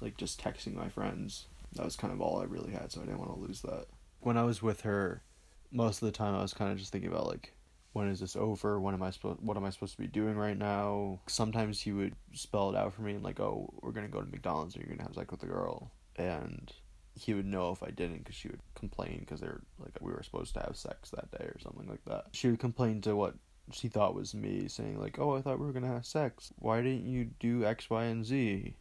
like 0.00 0.16
just 0.16 0.42
texting 0.42 0.74
my 0.74 0.88
friends, 0.88 1.46
that 1.74 1.84
was 1.84 1.96
kind 1.96 2.12
of 2.12 2.20
all 2.20 2.40
I 2.40 2.44
really 2.44 2.72
had, 2.72 2.90
so 2.90 3.00
I 3.00 3.04
didn't 3.04 3.20
want 3.20 3.34
to 3.34 3.40
lose 3.40 3.60
that. 3.62 3.86
When 4.20 4.36
I 4.36 4.44
was 4.44 4.62
with 4.62 4.82
her, 4.82 5.22
most 5.70 6.02
of 6.02 6.06
the 6.06 6.12
time 6.12 6.34
I 6.34 6.42
was 6.42 6.54
kind 6.54 6.72
of 6.72 6.78
just 6.78 6.92
thinking 6.92 7.10
about 7.10 7.26
like 7.26 7.52
when 7.92 8.08
is 8.08 8.18
this 8.18 8.34
over? 8.34 8.80
When 8.80 8.92
am 8.92 9.02
I 9.02 9.10
supposed 9.10 9.40
what 9.40 9.56
am 9.56 9.64
I 9.64 9.70
supposed 9.70 9.94
to 9.94 10.02
be 10.02 10.08
doing 10.08 10.36
right 10.36 10.58
now? 10.58 11.20
Sometimes 11.28 11.80
he 11.80 11.92
would 11.92 12.14
spell 12.32 12.70
it 12.70 12.76
out 12.76 12.92
for 12.92 13.02
me 13.02 13.14
and 13.14 13.22
like, 13.22 13.38
"Oh, 13.38 13.72
we're 13.80 13.92
to 13.92 14.08
go 14.08 14.20
to 14.20 14.30
McDonald's 14.30 14.74
and 14.74 14.84
you're 14.84 14.96
to 14.96 15.04
have 15.04 15.14
sex 15.14 15.30
with 15.30 15.40
the 15.40 15.46
girl." 15.46 15.92
And 16.16 16.72
he 17.14 17.34
would 17.34 17.46
know 17.46 17.70
if 17.70 17.82
I 17.82 17.90
didn't 17.90 18.18
because 18.18 18.34
she 18.34 18.48
would 18.48 18.60
complain 18.74 19.18
because 19.20 19.40
they're 19.40 19.60
like 19.78 19.92
we 20.00 20.12
were 20.12 20.22
supposed 20.22 20.54
to 20.54 20.60
have 20.60 20.76
sex 20.76 21.10
that 21.10 21.30
day 21.30 21.44
or 21.44 21.58
something 21.60 21.88
like 21.88 22.04
that. 22.06 22.26
She 22.32 22.48
would 22.48 22.58
complain 22.58 23.00
to 23.02 23.14
what 23.14 23.34
she 23.72 23.88
thought 23.88 24.14
was 24.14 24.34
me, 24.34 24.68
saying 24.68 24.98
like, 24.98 25.18
"Oh, 25.18 25.36
I 25.36 25.42
thought 25.42 25.58
we 25.58 25.66
were 25.66 25.72
gonna 25.72 25.86
have 25.88 26.06
sex. 26.06 26.52
Why 26.58 26.82
didn't 26.82 27.06
you 27.06 27.30
do 27.38 27.64
X, 27.64 27.88
Y, 27.88 28.04
and 28.04 28.24
Z?" 28.24 28.74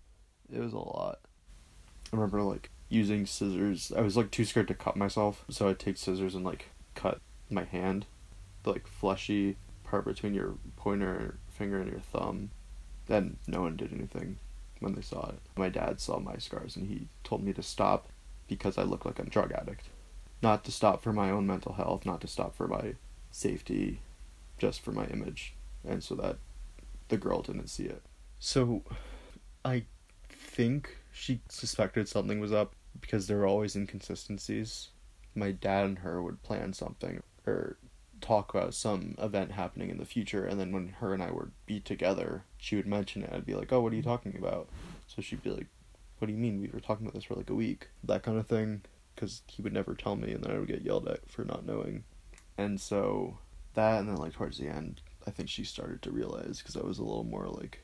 It 0.52 0.60
was 0.60 0.74
a 0.74 0.78
lot. 0.78 1.20
I 2.12 2.16
remember 2.16 2.42
like 2.42 2.70
using 2.90 3.26
scissors. 3.26 3.92
I 3.96 4.02
was 4.02 4.18
like 4.18 4.32
too 4.32 4.46
scared 4.46 4.68
to 4.70 4.74
cut 4.74 4.96
myself, 4.96 5.46
so 5.50 5.70
I'd 5.70 5.80
take 5.80 5.98
scissors 5.98 6.36
and 6.36 6.44
like 6.44 6.70
cut 6.96 7.22
my 7.50 7.64
hand, 7.64 8.06
the 8.64 8.72
like 8.72 8.88
fleshy 8.88 9.58
part 9.84 10.06
between 10.06 10.34
your 10.34 10.56
pointer 10.76 11.38
finger 11.50 11.80
and 11.80 11.90
your 11.90 12.00
thumb. 12.00 12.50
Then 13.06 13.38
no 13.48 13.62
one 13.62 13.76
did 13.76 13.94
anything 13.94 14.38
when 14.80 14.96
they 14.96 15.02
saw 15.02 15.30
it. 15.30 15.40
My 15.56 15.70
dad 15.70 16.00
saw 16.00 16.20
my 16.20 16.38
scars 16.38 16.76
and 16.76 16.88
he 16.88 17.08
told 17.24 17.44
me 17.44 17.54
to 17.54 17.64
stop 17.64 18.08
because 18.56 18.78
I 18.78 18.84
look 18.84 19.06
like 19.06 19.20
a 19.20 19.24
drug 19.24 19.52
addict. 19.52 19.86
Not 20.42 20.64
to 20.66 20.72
stop 20.72 21.02
for 21.02 21.14
my 21.14 21.30
own 21.30 21.48
mental 21.48 21.74
health, 21.74 22.06
not 22.06 22.22
to 22.22 22.28
stop 22.28 22.56
for 22.56 22.68
my 22.68 22.96
safety, 23.32 24.02
just 24.58 24.82
for 24.82 24.92
my 24.92 25.06
image, 25.08 25.56
and 25.88 26.04
so 26.04 26.16
that 26.16 26.38
the 27.08 27.18
girl 27.18 27.42
didn't 27.42 27.68
see 27.68 27.86
it. 27.86 28.02
So, 28.40 28.84
I 29.64 29.86
think 30.30 30.98
she 31.12 31.40
suspected 31.50 32.08
something 32.08 32.40
was 32.40 32.52
up 32.52 32.74
because 33.00 33.28
there 33.28 33.38
were 33.38 33.48
always 33.48 33.76
inconsistencies. 33.76 34.90
My 35.36 35.52
dad 35.52 35.86
and 35.86 36.00
her 36.00 36.22
would 36.22 36.44
plan 36.44 36.74
something. 36.74 37.22
or 37.46 37.78
talk 38.22 38.54
about 38.54 38.74
some 38.74 39.16
event 39.20 39.52
happening 39.52 39.90
in 39.90 39.98
the 39.98 40.06
future 40.06 40.46
and 40.46 40.58
then 40.58 40.72
when 40.72 40.88
her 40.88 41.14
and 41.14 41.22
I 41.22 41.30
would 41.30 41.52
be 41.66 41.82
together, 41.82 42.46
she 42.58 42.78
would 42.78 42.88
mention 42.88 43.22
it. 43.22 43.30
I'd 43.34 43.46
be 43.46 43.54
like, 43.54 43.74
"Oh, 43.74 43.82
what 43.82 43.92
are 43.92 43.98
you 43.98 44.02
talking 44.02 44.38
about?" 44.38 44.70
So 45.08 45.22
she'd 45.22 45.44
be 45.44 45.50
like, 45.50 45.68
"What 46.24 46.28
do 46.28 46.34
you 46.36 46.40
mean? 46.40 46.62
We 46.62 46.70
were 46.70 46.80
talking 46.80 47.06
about 47.06 47.16
this 47.16 47.26
for 47.26 47.36
like 47.36 47.50
a 47.50 47.54
week." 47.54 47.90
That 48.02 48.24
kind 48.24 48.38
of 48.38 48.48
thing 48.48 48.84
cuz 49.18 49.42
he 49.46 49.62
would 49.62 49.74
never 49.74 49.94
tell 49.94 50.16
me 50.16 50.32
and 50.32 50.42
then 50.42 50.52
I 50.52 50.58
would 50.58 50.70
get 50.70 50.82
yelled 50.82 51.06
at 51.10 51.30
for 51.30 51.44
not 51.44 51.66
knowing. 51.66 52.06
And 52.58 52.80
so 52.80 53.40
that 53.74 54.00
and 54.00 54.08
then 54.08 54.16
like 54.16 54.32
towards 54.32 54.58
the 54.58 54.70
end, 54.70 55.02
I 55.28 55.32
think 55.32 55.50
she 55.50 55.66
started 55.66 56.02
to 56.02 56.12
realize 56.12 56.62
cuz 56.62 56.78
I 56.78 56.82
was 56.82 56.98
a 56.98 57.04
little 57.04 57.26
more 57.26 57.50
like 57.50 57.82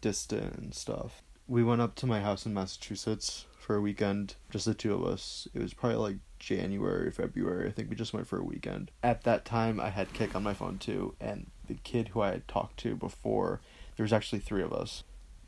distant 0.00 0.54
and 0.54 0.72
stuff. 0.72 1.24
We 1.48 1.64
went 1.64 1.80
up 1.80 1.96
to 1.96 2.06
my 2.06 2.20
house 2.20 2.46
in 2.46 2.54
Massachusetts 2.54 3.46
for 3.58 3.74
a 3.74 3.80
weekend, 3.80 4.36
just 4.48 4.66
the 4.66 4.72
two 4.72 4.94
of 4.94 5.02
us. 5.02 5.48
It 5.54 5.60
was 5.60 5.74
probably 5.74 5.98
like 5.98 6.18
January, 6.38 7.10
February. 7.10 7.66
I 7.66 7.72
think 7.72 7.90
we 7.90 7.96
just 7.96 8.12
went 8.12 8.28
for 8.28 8.38
a 8.38 8.44
weekend. 8.44 8.92
At 9.02 9.24
that 9.24 9.44
time, 9.44 9.80
I 9.80 9.90
had 9.90 10.12
Kik 10.12 10.36
on 10.36 10.44
my 10.44 10.54
phone 10.54 10.78
too, 10.78 11.16
and 11.20 11.50
the 11.66 11.74
kid 11.74 12.10
who 12.10 12.20
I 12.20 12.30
had 12.30 12.46
talked 12.46 12.76
to 12.84 12.94
before, 12.94 13.60
there 13.96 14.04
was 14.04 14.12
actually 14.12 14.38
three 14.38 14.62
of 14.62 14.72
us. 14.72 15.02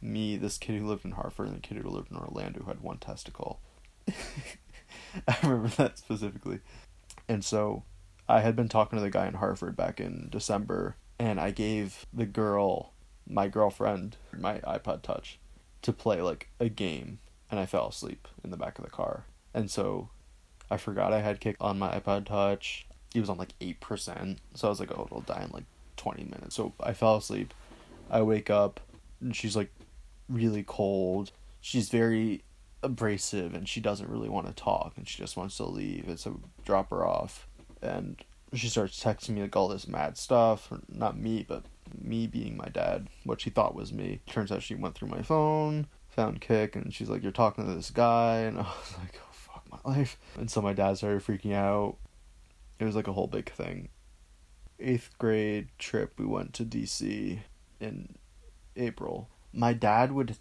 Me, 0.06 0.36
this 0.36 0.58
kid 0.58 0.78
who 0.78 0.86
lived 0.86 1.04
in 1.04 1.12
Hartford, 1.12 1.48
and 1.48 1.56
the 1.56 1.60
kid 1.60 1.78
who 1.78 1.88
lived 1.88 2.10
in 2.10 2.16
Orlando 2.16 2.60
who 2.60 2.68
had 2.68 2.80
one 2.80 2.98
testicle. 2.98 3.60
I 4.08 5.36
remember 5.42 5.68
that 5.68 5.98
specifically. 5.98 6.60
And 7.28 7.44
so 7.44 7.82
I 8.28 8.40
had 8.40 8.56
been 8.56 8.68
talking 8.68 8.98
to 8.98 9.02
the 9.02 9.10
guy 9.10 9.26
in 9.26 9.34
Hartford 9.34 9.76
back 9.76 10.00
in 10.00 10.28
December, 10.30 10.96
and 11.18 11.40
I 11.40 11.50
gave 11.50 12.06
the 12.12 12.26
girl, 12.26 12.92
my 13.26 13.48
girlfriend, 13.48 14.16
my 14.36 14.58
iPod 14.60 15.02
Touch 15.02 15.38
to 15.82 15.92
play 15.92 16.20
like 16.20 16.48
a 16.60 16.68
game, 16.68 17.18
and 17.50 17.58
I 17.58 17.66
fell 17.66 17.88
asleep 17.88 18.28
in 18.44 18.50
the 18.50 18.56
back 18.56 18.78
of 18.78 18.84
the 18.84 18.90
car. 18.90 19.24
And 19.54 19.70
so 19.70 20.10
I 20.70 20.76
forgot 20.76 21.12
I 21.12 21.20
had 21.20 21.40
Kik 21.40 21.56
on 21.60 21.78
my 21.78 21.98
iPod 21.98 22.26
Touch. 22.26 22.86
It 23.14 23.20
was 23.20 23.30
on 23.30 23.38
like 23.38 23.58
8%. 23.60 24.38
So 24.54 24.68
I 24.68 24.70
was 24.70 24.80
like, 24.80 24.90
oh, 24.96 25.04
it'll 25.04 25.20
die 25.20 25.42
in 25.44 25.50
like 25.50 25.64
20 25.96 26.24
minutes. 26.24 26.56
So 26.56 26.74
I 26.80 26.92
fell 26.92 27.16
asleep. 27.16 27.54
I 28.10 28.22
wake 28.22 28.50
up 28.50 28.80
and 29.20 29.34
she's 29.34 29.56
like 29.56 29.70
really 30.28 30.62
cold. 30.62 31.32
She's 31.60 31.88
very 31.88 32.42
abrasive 32.82 33.54
and 33.54 33.68
she 33.68 33.80
doesn't 33.80 34.08
really 34.08 34.28
want 34.28 34.46
to 34.46 34.52
talk 34.52 34.94
and 34.96 35.08
she 35.08 35.18
just 35.18 35.36
wants 35.36 35.56
to 35.58 35.64
leave. 35.64 36.08
And 36.08 36.18
so 36.18 36.40
drop 36.64 36.90
her 36.90 37.06
off. 37.06 37.48
And 37.82 38.22
she 38.52 38.68
starts 38.68 39.02
texting 39.02 39.30
me 39.30 39.42
like 39.42 39.56
all 39.56 39.68
this 39.68 39.88
mad 39.88 40.16
stuff. 40.16 40.72
Not 40.88 41.18
me, 41.18 41.44
but 41.46 41.64
me 42.00 42.26
being 42.26 42.56
my 42.56 42.68
dad. 42.68 43.08
What 43.24 43.40
she 43.40 43.50
thought 43.50 43.74
was 43.74 43.92
me. 43.92 44.20
Turns 44.26 44.50
out 44.50 44.62
she 44.62 44.74
went 44.74 44.94
through 44.94 45.08
my 45.08 45.22
phone, 45.22 45.86
found 46.08 46.40
Kik, 46.40 46.76
and 46.76 46.92
she's 46.92 47.08
like, 47.08 47.22
You're 47.22 47.32
talking 47.32 47.66
to 47.66 47.74
this 47.74 47.90
guy. 47.90 48.38
And 48.38 48.58
I 48.58 48.62
was 48.62 48.94
like, 48.98 49.20
Oh, 49.22 49.32
fuck 49.32 49.64
my 49.70 49.92
life. 49.92 50.18
And 50.36 50.50
so 50.50 50.62
my 50.62 50.72
dad 50.72 50.96
started 50.96 51.22
freaking 51.22 51.54
out. 51.54 51.96
It 52.78 52.84
was 52.84 52.96
like 52.96 53.08
a 53.08 53.12
whole 53.12 53.26
big 53.26 53.50
thing. 53.50 53.88
Eighth 54.78 55.10
grade 55.18 55.68
trip, 55.78 56.14
we 56.18 56.26
went 56.26 56.52
to 56.54 56.64
DC 56.64 57.38
in 57.80 58.14
April. 58.76 59.30
My 59.52 59.72
dad 59.72 60.12
would 60.12 60.36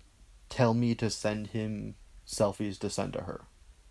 tell 0.49 0.73
me 0.73 0.95
to 0.95 1.09
send 1.09 1.47
him 1.47 1.95
selfies 2.27 2.79
to 2.79 2.89
send 2.89 3.13
to 3.13 3.21
her, 3.21 3.45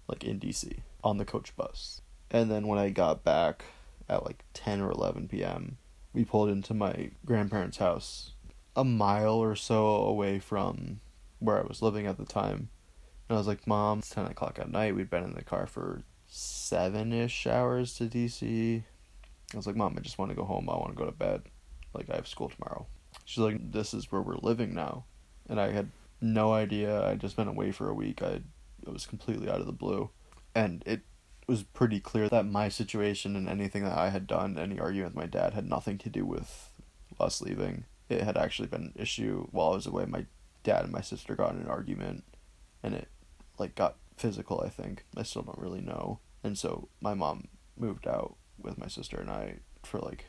like 0.09 0.25
in 0.25 0.41
DC, 0.41 0.81
on 1.03 1.19
the 1.19 1.25
coach 1.25 1.55
bus. 1.57 2.01
And 2.31 2.51
then 2.51 2.67
when 2.67 2.79
I 2.79 2.91
got 2.91 3.25
back 3.25 3.65
at 4.09 4.25
like 4.25 4.45
10 4.55 4.81
or 4.81 4.91
11 4.91 5.29
p.m., 5.29 5.79
we 6.13 6.25
pulled 6.25 6.49
into 6.49 6.75
my 6.75 7.11
grandparents' 7.25 7.79
house 7.79 8.33
a 8.77 8.85
mile 8.85 9.35
or 9.35 9.55
so 9.55 9.87
away 9.87 10.39
from 10.39 11.01
where 11.39 11.59
I 11.59 11.67
was 11.67 11.83
living 11.83 12.07
at 12.07 12.19
the 12.19 12.25
time. 12.25 12.69
And 13.29 13.37
I 13.37 13.39
was 13.39 13.47
like, 13.47 13.67
Mom, 13.67 14.01
it's 14.01 14.11
10 14.11 14.27
o'clock 14.27 14.59
at 14.59 14.71
night. 14.71 14.95
We'd 14.95 15.11
been 15.11 15.25
in 15.25 15.35
the 15.35 15.45
car 15.45 15.67
for 15.67 16.03
seven 16.27 17.13
ish 17.13 17.47
hours 17.47 17.95
to 17.95 18.05
DC. 18.05 18.83
I 19.53 19.57
was 19.57 19.67
like, 19.67 19.77
Mom, 19.77 19.95
I 19.97 20.01
just 20.01 20.19
want 20.19 20.31
to 20.31 20.37
go 20.37 20.45
home. 20.45 20.69
I 20.69 20.77
want 20.77 20.91
to 20.91 20.99
go 20.99 21.07
to 21.07 21.13
bed. 21.13 21.43
Like, 21.93 22.11
I 22.11 22.17
have 22.17 22.27
school 22.27 22.49
tomorrow. 22.49 22.87
She's 23.25 23.43
like, 23.43 23.73
This 23.73 23.95
is 23.95 24.11
where 24.11 24.23
we're 24.23 24.37
living 24.37 24.75
now. 24.75 25.05
And 25.49 25.61
I 25.61 25.73
had 25.73 25.91
no 26.21 26.53
idea. 26.53 27.07
I'd 27.07 27.21
just 27.21 27.37
been 27.37 27.49
away 27.49 27.71
for 27.71 27.89
a 27.89 27.95
week. 27.95 28.23
I 28.23 28.41
it 28.87 28.93
was 28.93 29.07
completely 29.07 29.49
out 29.49 29.61
of 29.61 29.67
the 29.67 29.73
blue. 29.73 30.11
And 30.55 30.83
it 30.87 31.03
was 31.47 31.63
pretty 31.63 32.01
clear 32.01 32.29
that 32.29 32.47
my 32.47 32.69
situation 32.69 33.37
and 33.37 33.49
anything 33.49 33.83
that 33.85 33.97
I 33.97 34.11
had 34.11 34.27
done, 34.27 34.59
any 34.59 34.79
argument 34.79 35.15
with 35.15 35.23
my 35.23 35.27
dad, 35.27 35.55
had 35.55 35.69
nothing 35.69 35.99
to 35.99 36.09
do 36.09 36.25
with 36.25 36.71
us 37.19 37.41
leaving. 37.41 37.85
It 38.09 38.23
had 38.23 38.37
actually 38.37 38.69
been 38.69 38.93
an 38.95 39.03
issue 39.03 39.49
while 39.51 39.73
I 39.73 39.77
was 39.77 39.87
away. 39.87 40.05
My 40.07 40.27
dad 40.63 40.85
and 40.85 40.93
my 40.93 41.01
sister 41.01 41.35
got 41.35 41.55
in 41.55 41.61
an 41.61 41.69
argument, 41.69 42.25
and 42.83 42.95
it 42.95 43.09
like 43.59 43.75
got 43.75 43.97
physical, 44.17 44.63
I 44.65 44.69
think. 44.69 45.05
I 45.17 45.23
still 45.23 45.43
don't 45.43 45.59
really 45.59 45.81
know. 45.81 46.21
And 46.43 46.59
so 46.59 46.89
my 47.01 47.15
mom 47.15 47.49
moved 47.77 48.07
out 48.07 48.37
with 48.59 48.79
my 48.79 48.87
sister 48.87 49.19
and 49.19 49.31
I 49.31 49.57
for 49.83 49.99
like 49.99 50.27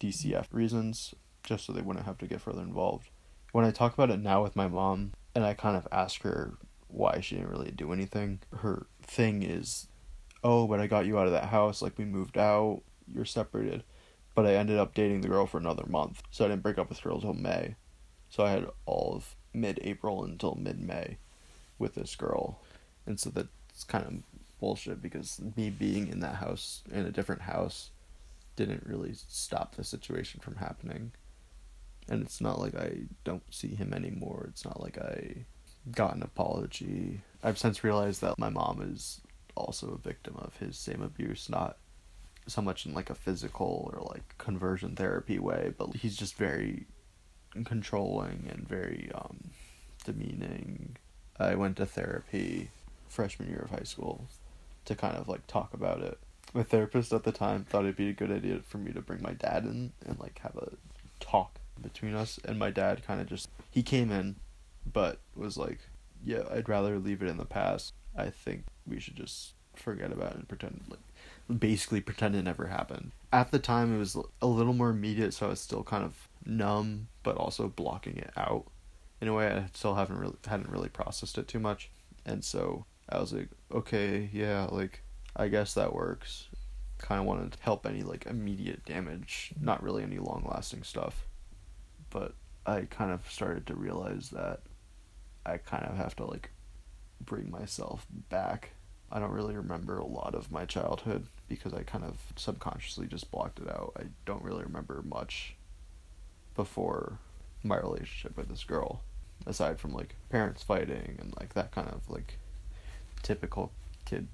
DCF 0.00 0.46
reasons, 0.50 1.14
just 1.46 1.64
so 1.64 1.72
they 1.72 1.80
wouldn't 1.80 2.04
have 2.04 2.18
to 2.18 2.26
get 2.26 2.42
further 2.42 2.60
involved. 2.60 3.08
When 3.52 3.64
I 3.64 3.70
talk 3.70 3.94
about 3.94 4.10
it 4.10 4.20
now 4.20 4.42
with 4.42 4.56
my 4.56 4.68
mom 4.68 5.12
and 5.34 5.44
I 5.44 5.54
kind 5.54 5.76
of 5.76 5.88
ask 5.90 6.20
her 6.22 6.58
why 6.88 7.20
she 7.20 7.36
didn't 7.36 7.50
really 7.50 7.70
do 7.70 7.92
anything, 7.92 8.40
her 8.58 8.86
thing 9.02 9.42
is, 9.42 9.88
oh, 10.44 10.66
but 10.66 10.80
I 10.80 10.86
got 10.86 11.06
you 11.06 11.18
out 11.18 11.26
of 11.26 11.32
that 11.32 11.46
house, 11.46 11.80
like 11.80 11.96
we 11.96 12.04
moved 12.04 12.36
out, 12.36 12.82
you're 13.10 13.24
separated. 13.24 13.84
But 14.34 14.46
I 14.46 14.54
ended 14.54 14.78
up 14.78 14.94
dating 14.94 15.22
the 15.22 15.28
girl 15.28 15.46
for 15.46 15.56
another 15.56 15.86
month, 15.86 16.22
so 16.30 16.44
I 16.44 16.48
didn't 16.48 16.62
break 16.62 16.76
up 16.76 16.90
with 16.90 16.98
her 16.98 17.10
until 17.10 17.32
May. 17.32 17.76
So 18.28 18.44
I 18.44 18.50
had 18.50 18.66
all 18.84 19.14
of 19.14 19.34
mid 19.54 19.80
April 19.82 20.24
until 20.24 20.54
mid 20.56 20.78
May 20.80 21.16
with 21.78 21.94
this 21.94 22.14
girl. 22.16 22.60
And 23.06 23.18
so 23.18 23.30
that's 23.30 23.84
kind 23.84 24.04
of 24.04 24.12
bullshit 24.60 25.00
because 25.00 25.40
me 25.56 25.70
being 25.70 26.08
in 26.08 26.20
that 26.20 26.36
house, 26.36 26.82
in 26.92 27.06
a 27.06 27.10
different 27.10 27.42
house, 27.42 27.90
didn't 28.56 28.86
really 28.86 29.12
stop 29.28 29.76
the 29.76 29.84
situation 29.84 30.40
from 30.40 30.56
happening. 30.56 31.12
And 32.08 32.22
it's 32.22 32.40
not 32.40 32.60
like 32.60 32.76
I 32.76 33.02
don't 33.24 33.42
see 33.50 33.74
him 33.74 33.92
anymore. 33.92 34.46
It's 34.48 34.64
not 34.64 34.80
like 34.80 34.98
I 34.98 35.46
got 35.90 36.14
an 36.14 36.22
apology. 36.22 37.20
I've 37.42 37.58
since 37.58 37.84
realized 37.84 38.20
that 38.20 38.38
my 38.38 38.48
mom 38.48 38.80
is 38.82 39.20
also 39.56 39.88
a 39.92 40.08
victim 40.08 40.36
of 40.36 40.56
his 40.56 40.78
same 40.78 41.02
abuse, 41.02 41.48
not 41.48 41.78
so 42.46 42.62
much 42.62 42.86
in 42.86 42.94
like 42.94 43.10
a 43.10 43.14
physical 43.14 43.90
or 43.92 44.02
like 44.12 44.38
conversion 44.38 44.94
therapy 44.94 45.38
way, 45.38 45.72
but 45.76 45.96
he's 45.96 46.16
just 46.16 46.36
very 46.36 46.86
controlling 47.64 48.48
and 48.52 48.68
very 48.68 49.10
um 49.14 49.50
demeaning 50.04 50.96
I 51.38 51.54
went 51.54 51.76
to 51.76 51.86
therapy 51.86 52.70
freshman 53.08 53.48
year 53.48 53.62
of 53.64 53.70
high 53.70 53.84
school 53.84 54.26
to 54.84 54.94
kind 54.94 55.16
of 55.16 55.28
like 55.28 55.46
talk 55.46 55.74
about 55.74 56.00
it. 56.00 56.18
My 56.54 56.62
therapist 56.62 57.12
at 57.12 57.24
the 57.24 57.32
time 57.32 57.64
thought 57.64 57.84
it'd 57.84 57.96
be 57.96 58.08
a 58.08 58.14
good 58.14 58.30
idea 58.30 58.60
for 58.66 58.78
me 58.78 58.92
to 58.92 59.00
bring 59.00 59.22
my 59.22 59.32
dad 59.32 59.64
in 59.64 59.92
and 60.06 60.18
like 60.18 60.38
have 60.40 60.56
a 60.56 60.72
talk 61.20 61.58
between 61.82 62.14
us 62.14 62.38
and 62.44 62.58
my 62.58 62.70
dad 62.70 63.06
kind 63.06 63.20
of 63.20 63.26
just 63.26 63.48
he 63.70 63.82
came 63.82 64.10
in 64.10 64.36
but 64.92 65.18
was 65.34 65.56
like, 65.56 65.80
"Yeah, 66.24 66.44
I'd 66.50 66.68
rather 66.68 66.98
leave 66.98 67.22
it 67.22 67.28
in 67.28 67.36
the 67.36 67.44
past. 67.44 67.94
I 68.16 68.30
think 68.30 68.64
we 68.86 69.00
should 69.00 69.16
just 69.16 69.54
forget 69.74 70.12
about 70.12 70.32
it 70.32 70.36
and 70.36 70.48
pretend 70.48 70.84
like 70.88 71.58
basically 71.58 72.00
pretend 72.00 72.34
it 72.34 72.42
never 72.42 72.66
happened." 72.66 73.12
At 73.32 73.50
the 73.50 73.58
time 73.58 73.94
it 73.94 73.98
was 73.98 74.16
a 74.40 74.46
little 74.46 74.72
more 74.72 74.90
immediate 74.90 75.34
so 75.34 75.46
I 75.46 75.50
was 75.50 75.60
still 75.60 75.82
kind 75.82 76.04
of 76.04 76.28
numb 76.44 77.08
but 77.22 77.36
also 77.36 77.68
blocking 77.68 78.16
it 78.16 78.30
out 78.36 78.66
in 79.20 79.28
a 79.28 79.34
way 79.34 79.48
I 79.48 79.66
still 79.74 79.94
haven't 79.94 80.18
really 80.18 80.36
hadn't 80.46 80.70
really 80.70 80.88
processed 80.88 81.38
it 81.38 81.48
too 81.48 81.58
much, 81.58 81.90
and 82.24 82.44
so 82.44 82.86
I 83.08 83.18
was 83.18 83.32
like, 83.32 83.48
okay, 83.72 84.28
yeah, 84.32 84.66
like 84.70 85.02
I 85.34 85.48
guess 85.48 85.74
that 85.74 85.94
works. 85.94 86.48
Kind 86.98 87.20
of 87.20 87.26
wanted 87.26 87.52
to 87.52 87.62
help 87.62 87.86
any 87.86 88.02
like 88.02 88.26
immediate 88.26 88.84
damage, 88.84 89.52
not 89.60 89.82
really 89.82 90.02
any 90.02 90.18
long 90.18 90.46
lasting 90.50 90.82
stuff, 90.82 91.26
but 92.16 92.32
I 92.64 92.86
kind 92.88 93.12
of 93.12 93.30
started 93.30 93.66
to 93.66 93.74
realize 93.74 94.30
that 94.30 94.60
I 95.44 95.58
kind 95.58 95.84
of 95.84 95.98
have 95.98 96.16
to 96.16 96.24
like 96.24 96.48
bring 97.20 97.50
myself 97.50 98.06
back. 98.30 98.70
I 99.12 99.18
don't 99.18 99.32
really 99.32 99.54
remember 99.54 99.98
a 99.98 100.06
lot 100.06 100.34
of 100.34 100.50
my 100.50 100.64
childhood 100.64 101.26
because 101.46 101.74
I 101.74 101.82
kind 101.82 102.04
of 102.04 102.16
subconsciously 102.34 103.06
just 103.06 103.30
blocked 103.30 103.58
it 103.58 103.68
out. 103.68 103.92
I 104.00 104.04
don't 104.24 104.42
really 104.42 104.62
remember 104.62 105.02
much 105.06 105.56
before 106.54 107.18
my 107.62 107.76
relationship 107.76 108.34
with 108.34 108.48
this 108.48 108.64
girl 108.64 109.02
aside 109.46 109.78
from 109.78 109.92
like 109.92 110.14
parents 110.30 110.62
fighting 110.62 111.18
and 111.20 111.34
like 111.38 111.52
that 111.52 111.70
kind 111.70 111.88
of 111.88 112.08
like 112.08 112.38
typical 113.22 113.72
kid 114.06 114.26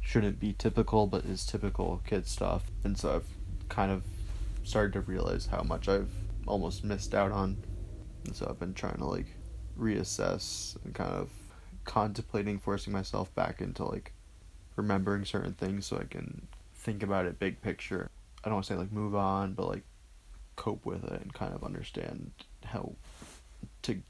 shouldn't 0.00 0.40
be 0.40 0.52
typical 0.52 1.06
but 1.06 1.24
is 1.24 1.46
typical 1.46 2.02
kid 2.04 2.26
stuff 2.26 2.64
and 2.82 2.98
so 2.98 3.14
I've 3.14 3.68
kind 3.68 3.92
of 3.92 4.02
started 4.64 4.94
to 4.94 5.00
realize 5.00 5.46
how 5.46 5.62
much 5.62 5.88
I've 5.88 6.10
almost 6.46 6.84
missed 6.84 7.14
out 7.14 7.32
on 7.32 7.56
and 8.24 8.34
so 8.34 8.46
I've 8.48 8.58
been 8.58 8.74
trying 8.74 8.98
to 8.98 9.06
like 9.06 9.26
reassess 9.78 10.76
and 10.84 10.94
kind 10.94 11.12
of 11.12 11.30
contemplating 11.84 12.58
forcing 12.58 12.92
myself 12.92 13.34
back 13.34 13.60
into 13.60 13.84
like 13.84 14.12
remembering 14.76 15.24
certain 15.24 15.54
things 15.54 15.86
so 15.86 15.98
I 15.98 16.04
can 16.04 16.46
think 16.74 17.02
about 17.02 17.26
it 17.26 17.38
big 17.38 17.60
picture. 17.60 18.08
I 18.44 18.48
don't 18.48 18.54
want 18.54 18.66
to 18.66 18.72
say 18.72 18.78
like 18.78 18.92
move 18.92 19.14
on, 19.14 19.54
but 19.54 19.68
like 19.68 19.82
cope 20.56 20.84
with 20.84 21.04
it 21.04 21.20
and 21.20 21.32
kind 21.32 21.54
of 21.54 21.64
understand 21.64 22.32
how 22.64 22.94
to 23.82 24.02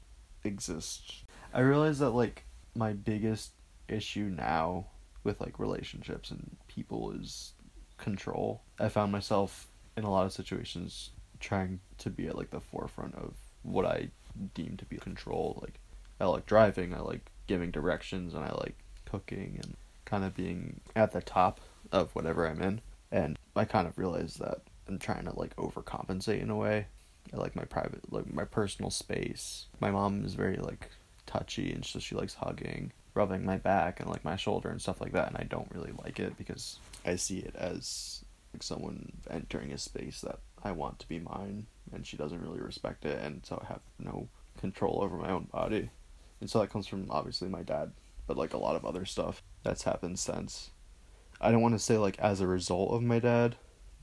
exist. 0.43 1.23
I 1.53 1.61
realize 1.61 1.99
that 1.99 2.11
like 2.11 2.45
my 2.75 2.93
biggest 2.93 3.51
issue 3.87 4.31
now 4.35 4.87
with 5.23 5.39
like 5.39 5.59
relationships 5.59 6.31
and 6.31 6.57
people 6.67 7.11
is 7.11 7.53
control. 7.97 8.61
I 8.79 8.89
found 8.89 9.11
myself 9.11 9.67
in 9.95 10.03
a 10.03 10.11
lot 10.11 10.25
of 10.25 10.33
situations 10.33 11.11
trying 11.43 11.79
to 11.99 12.09
be 12.09 12.27
at 12.27 12.37
like 12.37 12.49
the 12.49 12.59
forefront 12.59 13.15
of 13.15 13.35
what 13.61 13.85
I 13.85 14.09
deem 14.53 14.77
to 14.77 14.85
be 14.85 14.97
control. 14.97 15.59
Like 15.61 15.79
I 16.19 16.25
like 16.25 16.45
driving, 16.45 16.93
I 16.93 16.99
like 16.99 17.29
giving 17.47 17.69
directions, 17.69 18.33
and 18.33 18.43
I 18.43 18.51
like 18.53 18.75
cooking 19.05 19.59
and 19.61 19.75
kind 20.05 20.23
of 20.23 20.35
being 20.35 20.79
at 20.95 21.11
the 21.11 21.21
top 21.21 21.59
of 21.91 22.15
whatever 22.15 22.47
I'm 22.47 22.61
in. 22.61 22.81
And 23.11 23.37
I 23.55 23.65
kind 23.65 23.87
of 23.87 23.97
realized 23.97 24.39
that 24.39 24.61
I'm 24.87 24.97
trying 24.97 25.25
to 25.25 25.37
like 25.37 25.55
overcompensate 25.57 26.41
in 26.41 26.49
a 26.49 26.55
way. 26.55 26.87
I 27.33 27.37
like 27.37 27.55
my 27.55 27.65
private, 27.65 28.11
like 28.11 28.33
my 28.33 28.45
personal 28.45 28.89
space. 28.89 29.67
My 29.79 29.91
mom 29.91 30.23
is 30.25 30.33
very 30.33 30.57
like 30.57 30.89
touchy, 31.25 31.71
and 31.71 31.85
so 31.85 31.99
she 31.99 32.15
likes 32.15 32.33
hugging, 32.35 32.91
rubbing 33.13 33.45
my 33.45 33.57
back 33.57 33.99
and 33.99 34.09
like 34.09 34.25
my 34.25 34.35
shoulder 34.35 34.69
and 34.69 34.81
stuff 34.81 35.01
like 35.01 35.11
that. 35.11 35.27
And 35.27 35.37
I 35.37 35.43
don't 35.43 35.71
really 35.73 35.93
like 36.03 36.19
it 36.19 36.37
because 36.37 36.79
I 37.05 37.15
see 37.17 37.39
it 37.39 37.55
as 37.55 38.23
like 38.53 38.63
someone 38.63 39.11
entering 39.29 39.71
a 39.71 39.77
space 39.77 40.21
that 40.21 40.39
I 40.63 40.71
want 40.71 40.99
to 40.99 41.07
be 41.07 41.19
mine, 41.19 41.67
and 41.91 42.05
she 42.05 42.17
doesn't 42.17 42.41
really 42.41 42.59
respect 42.59 43.05
it, 43.05 43.19
and 43.23 43.45
so 43.45 43.61
I 43.63 43.71
have 43.71 43.81
no 43.99 44.29
control 44.57 45.01
over 45.03 45.17
my 45.17 45.29
own 45.29 45.49
body. 45.51 45.89
And 46.39 46.49
so 46.49 46.59
that 46.59 46.69
comes 46.69 46.87
from 46.87 47.07
obviously 47.09 47.49
my 47.49 47.63
dad, 47.63 47.91
but 48.27 48.37
like 48.37 48.53
a 48.53 48.57
lot 48.57 48.75
of 48.75 48.85
other 48.85 49.05
stuff 49.05 49.43
that's 49.63 49.83
happened 49.83 50.19
since. 50.19 50.71
I 51.41 51.51
don't 51.51 51.61
want 51.61 51.75
to 51.75 51.79
say 51.79 51.97
like 51.97 52.19
as 52.19 52.39
a 52.39 52.47
result 52.47 52.91
of 52.91 53.03
my 53.03 53.19
dad, 53.19 53.57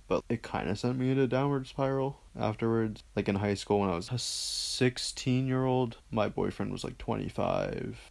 but 0.09 0.25
it 0.29 0.43
kind 0.43 0.69
of 0.69 0.79
sent 0.79 0.99
me 0.99 1.11
in 1.11 1.19
a 1.19 1.27
downward 1.27 1.67
spiral 1.67 2.21
afterwards. 2.39 3.03
Like 3.17 3.29
in 3.29 3.37
high 3.37 3.55
school 3.55 3.81
when 3.81 3.91
I 3.91 3.95
was 3.95 4.11
a 4.11 4.19
16 4.19 5.47
year 5.47 5.65
old, 5.65 5.97
my 6.11 6.29
boyfriend 6.29 6.73
was 6.73 6.85
like 6.85 6.99
25. 6.99 8.11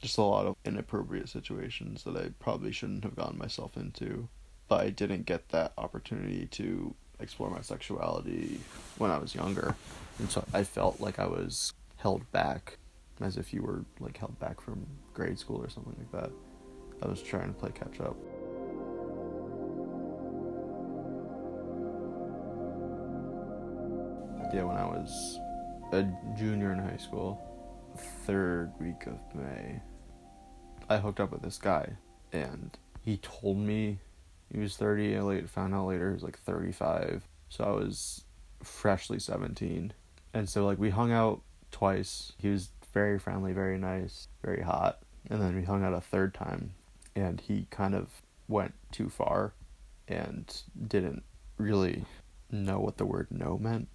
Just 0.00 0.18
a 0.18 0.22
lot 0.22 0.46
of 0.46 0.56
inappropriate 0.64 1.28
situations 1.28 2.02
that 2.04 2.16
I 2.16 2.30
probably 2.38 2.72
shouldn't 2.72 3.04
have 3.04 3.16
gotten 3.16 3.38
myself 3.38 3.76
into. 3.76 4.28
But 4.68 4.80
I 4.80 4.90
didn't 4.90 5.26
get 5.26 5.50
that 5.50 5.72
opportunity 5.76 6.46
to 6.46 6.94
explore 7.20 7.50
my 7.50 7.60
sexuality 7.60 8.60
when 8.98 9.10
I 9.10 9.18
was 9.18 9.34
younger. 9.34 9.74
And 10.18 10.30
so 10.30 10.44
I 10.52 10.64
felt 10.64 11.00
like 11.00 11.18
I 11.18 11.26
was 11.26 11.72
held 11.96 12.30
back 12.32 12.78
as 13.20 13.36
if 13.36 13.52
you 13.52 13.62
were 13.62 13.84
like 14.00 14.16
held 14.16 14.38
back 14.38 14.60
from 14.60 14.86
grade 15.12 15.38
school 15.38 15.62
or 15.62 15.68
something 15.68 15.94
like 15.98 16.22
that. 16.22 16.30
I 17.02 17.08
was 17.08 17.22
trying 17.22 17.52
to 17.52 17.58
play 17.58 17.70
catch 17.70 18.00
up. 18.00 18.16
Yeah, 24.52 24.64
when 24.64 24.76
I 24.76 24.84
was 24.84 25.40
a 25.92 26.06
junior 26.38 26.72
in 26.72 26.78
high 26.78 26.96
school, 26.96 27.42
third 28.24 28.72
week 28.78 29.06
of 29.06 29.18
May, 29.34 29.80
I 30.88 30.98
hooked 30.98 31.18
up 31.18 31.32
with 31.32 31.42
this 31.42 31.58
guy, 31.58 31.96
and 32.32 32.70
he 33.02 33.16
told 33.16 33.56
me 33.56 33.98
he 34.54 34.60
was 34.60 34.76
30. 34.76 35.16
I 35.16 35.20
later 35.20 35.48
found 35.48 35.74
out 35.74 35.88
later 35.88 36.08
he 36.10 36.14
was 36.14 36.22
like 36.22 36.38
35. 36.38 37.26
So 37.48 37.64
I 37.64 37.70
was 37.70 38.24
freshly 38.62 39.18
17. 39.18 39.92
And 40.32 40.48
so 40.48 40.64
like 40.64 40.78
we 40.78 40.90
hung 40.90 41.10
out 41.10 41.42
twice. 41.72 42.32
He 42.38 42.48
was 42.48 42.68
very 42.92 43.18
friendly, 43.18 43.52
very 43.52 43.78
nice, 43.78 44.28
very 44.44 44.62
hot. 44.62 45.00
And 45.28 45.42
then 45.42 45.56
we 45.56 45.64
hung 45.64 45.82
out 45.82 45.92
a 45.92 46.00
third 46.00 46.34
time 46.34 46.74
and 47.16 47.40
he 47.40 47.66
kind 47.70 47.96
of 47.96 48.08
went 48.46 48.74
too 48.92 49.08
far 49.08 49.54
and 50.06 50.62
didn't 50.86 51.24
really 51.58 52.04
know 52.50 52.78
what 52.78 52.96
the 52.96 53.06
word 53.06 53.26
no 53.30 53.58
meant. 53.58 53.88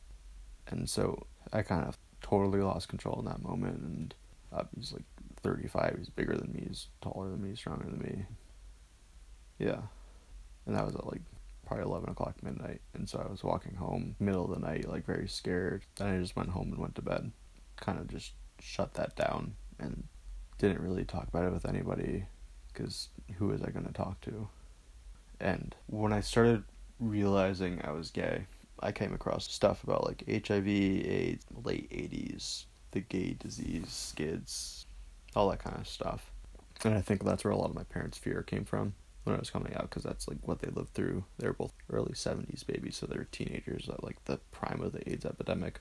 And 0.67 0.89
so 0.89 1.25
I 1.53 1.61
kind 1.61 1.85
of 1.87 1.97
totally 2.21 2.59
lost 2.59 2.89
control 2.89 3.19
in 3.19 3.25
that 3.25 3.41
moment 3.41 3.79
and 3.79 4.13
uh, 4.51 4.63
he's 4.75 4.91
like 4.91 5.03
35, 5.41 5.95
he's 5.99 6.09
bigger 6.09 6.35
than 6.35 6.51
me, 6.51 6.65
he's 6.67 6.87
taller 7.01 7.29
than 7.29 7.41
me, 7.41 7.55
stronger 7.55 7.85
than 7.85 7.99
me. 7.99 8.25
Yeah 9.57 9.83
and 10.65 10.75
that 10.75 10.85
was 10.85 10.95
at 10.95 11.05
like 11.05 11.21
probably 11.69 11.85
11 11.85 12.09
o'clock 12.09 12.35
midnight. 12.41 12.81
And 12.93 13.07
so 13.07 13.23
i 13.25 13.31
was 13.31 13.43
walking 13.43 13.75
home 13.75 14.15
middle 14.19 14.45
of 14.45 14.59
the 14.59 14.67
night 14.67 14.89
like 14.89 15.05
very 15.05 15.27
scared. 15.27 15.83
Then 15.95 16.07
i 16.07 16.19
just 16.19 16.35
went 16.35 16.49
home 16.49 16.69
and 16.69 16.79
went 16.79 16.95
to 16.95 17.01
bed. 17.01 17.31
Kind 17.77 18.00
of 18.00 18.07
just 18.07 18.33
shut 18.59 18.95
that 18.95 19.15
down 19.15 19.53
and 19.79 20.03
didn't 20.57 20.81
really 20.81 21.05
talk 21.05 21.27
about 21.27 21.45
it 21.45 21.53
with 21.53 21.65
anybody 21.65 22.25
because 22.74 23.09
who 23.37 23.48
was 23.48 23.61
i 23.61 23.69
going 23.69 23.85
to 23.85 23.93
talk 23.93 24.19
to? 24.22 24.50
And 25.39 25.75
when 25.87 26.11
i 26.11 26.19
started 26.19 26.63
realizing 27.00 27.81
i 27.85 27.91
was 27.91 28.11
gay 28.11 28.45
i 28.81 28.91
came 28.91 29.13
across 29.13 29.50
stuff 29.50 29.85
about 29.85 30.05
like 30.05 30.22
hiv 30.45 30.67
aids 30.67 31.45
late 31.63 31.89
80s 31.91 32.65
the 32.91 33.00
gay 33.00 33.37
disease 33.39 33.87
skids 33.87 34.85
all 35.33 35.50
that 35.50 35.63
kind 35.63 35.77
of 35.77 35.87
stuff. 35.87 36.31
And 36.83 36.93
i 36.93 37.01
think 37.01 37.24
that's 37.24 37.43
where 37.43 37.53
a 37.53 37.57
lot 37.57 37.69
of 37.69 37.75
my 37.75 37.83
parents 37.83 38.17
fear 38.17 38.41
came 38.41 38.65
from 38.65 38.93
when 39.29 39.37
I 39.37 39.39
was 39.39 39.50
coming 39.50 39.74
out 39.75 39.89
because 39.89 40.03
that's 40.03 40.27
like 40.27 40.37
what 40.42 40.59
they 40.59 40.70
lived 40.72 40.94
through. 40.94 41.24
They're 41.37 41.53
both 41.53 41.74
early 41.92 42.13
70s 42.13 42.65
babies, 42.65 42.98
so 42.98 43.05
they're 43.05 43.27
teenagers 43.31 43.89
at 43.89 44.03
like 44.03 44.24
the 44.25 44.37
prime 44.51 44.81
of 44.81 44.92
the 44.92 45.09
AIDS 45.09 45.25
epidemic, 45.25 45.79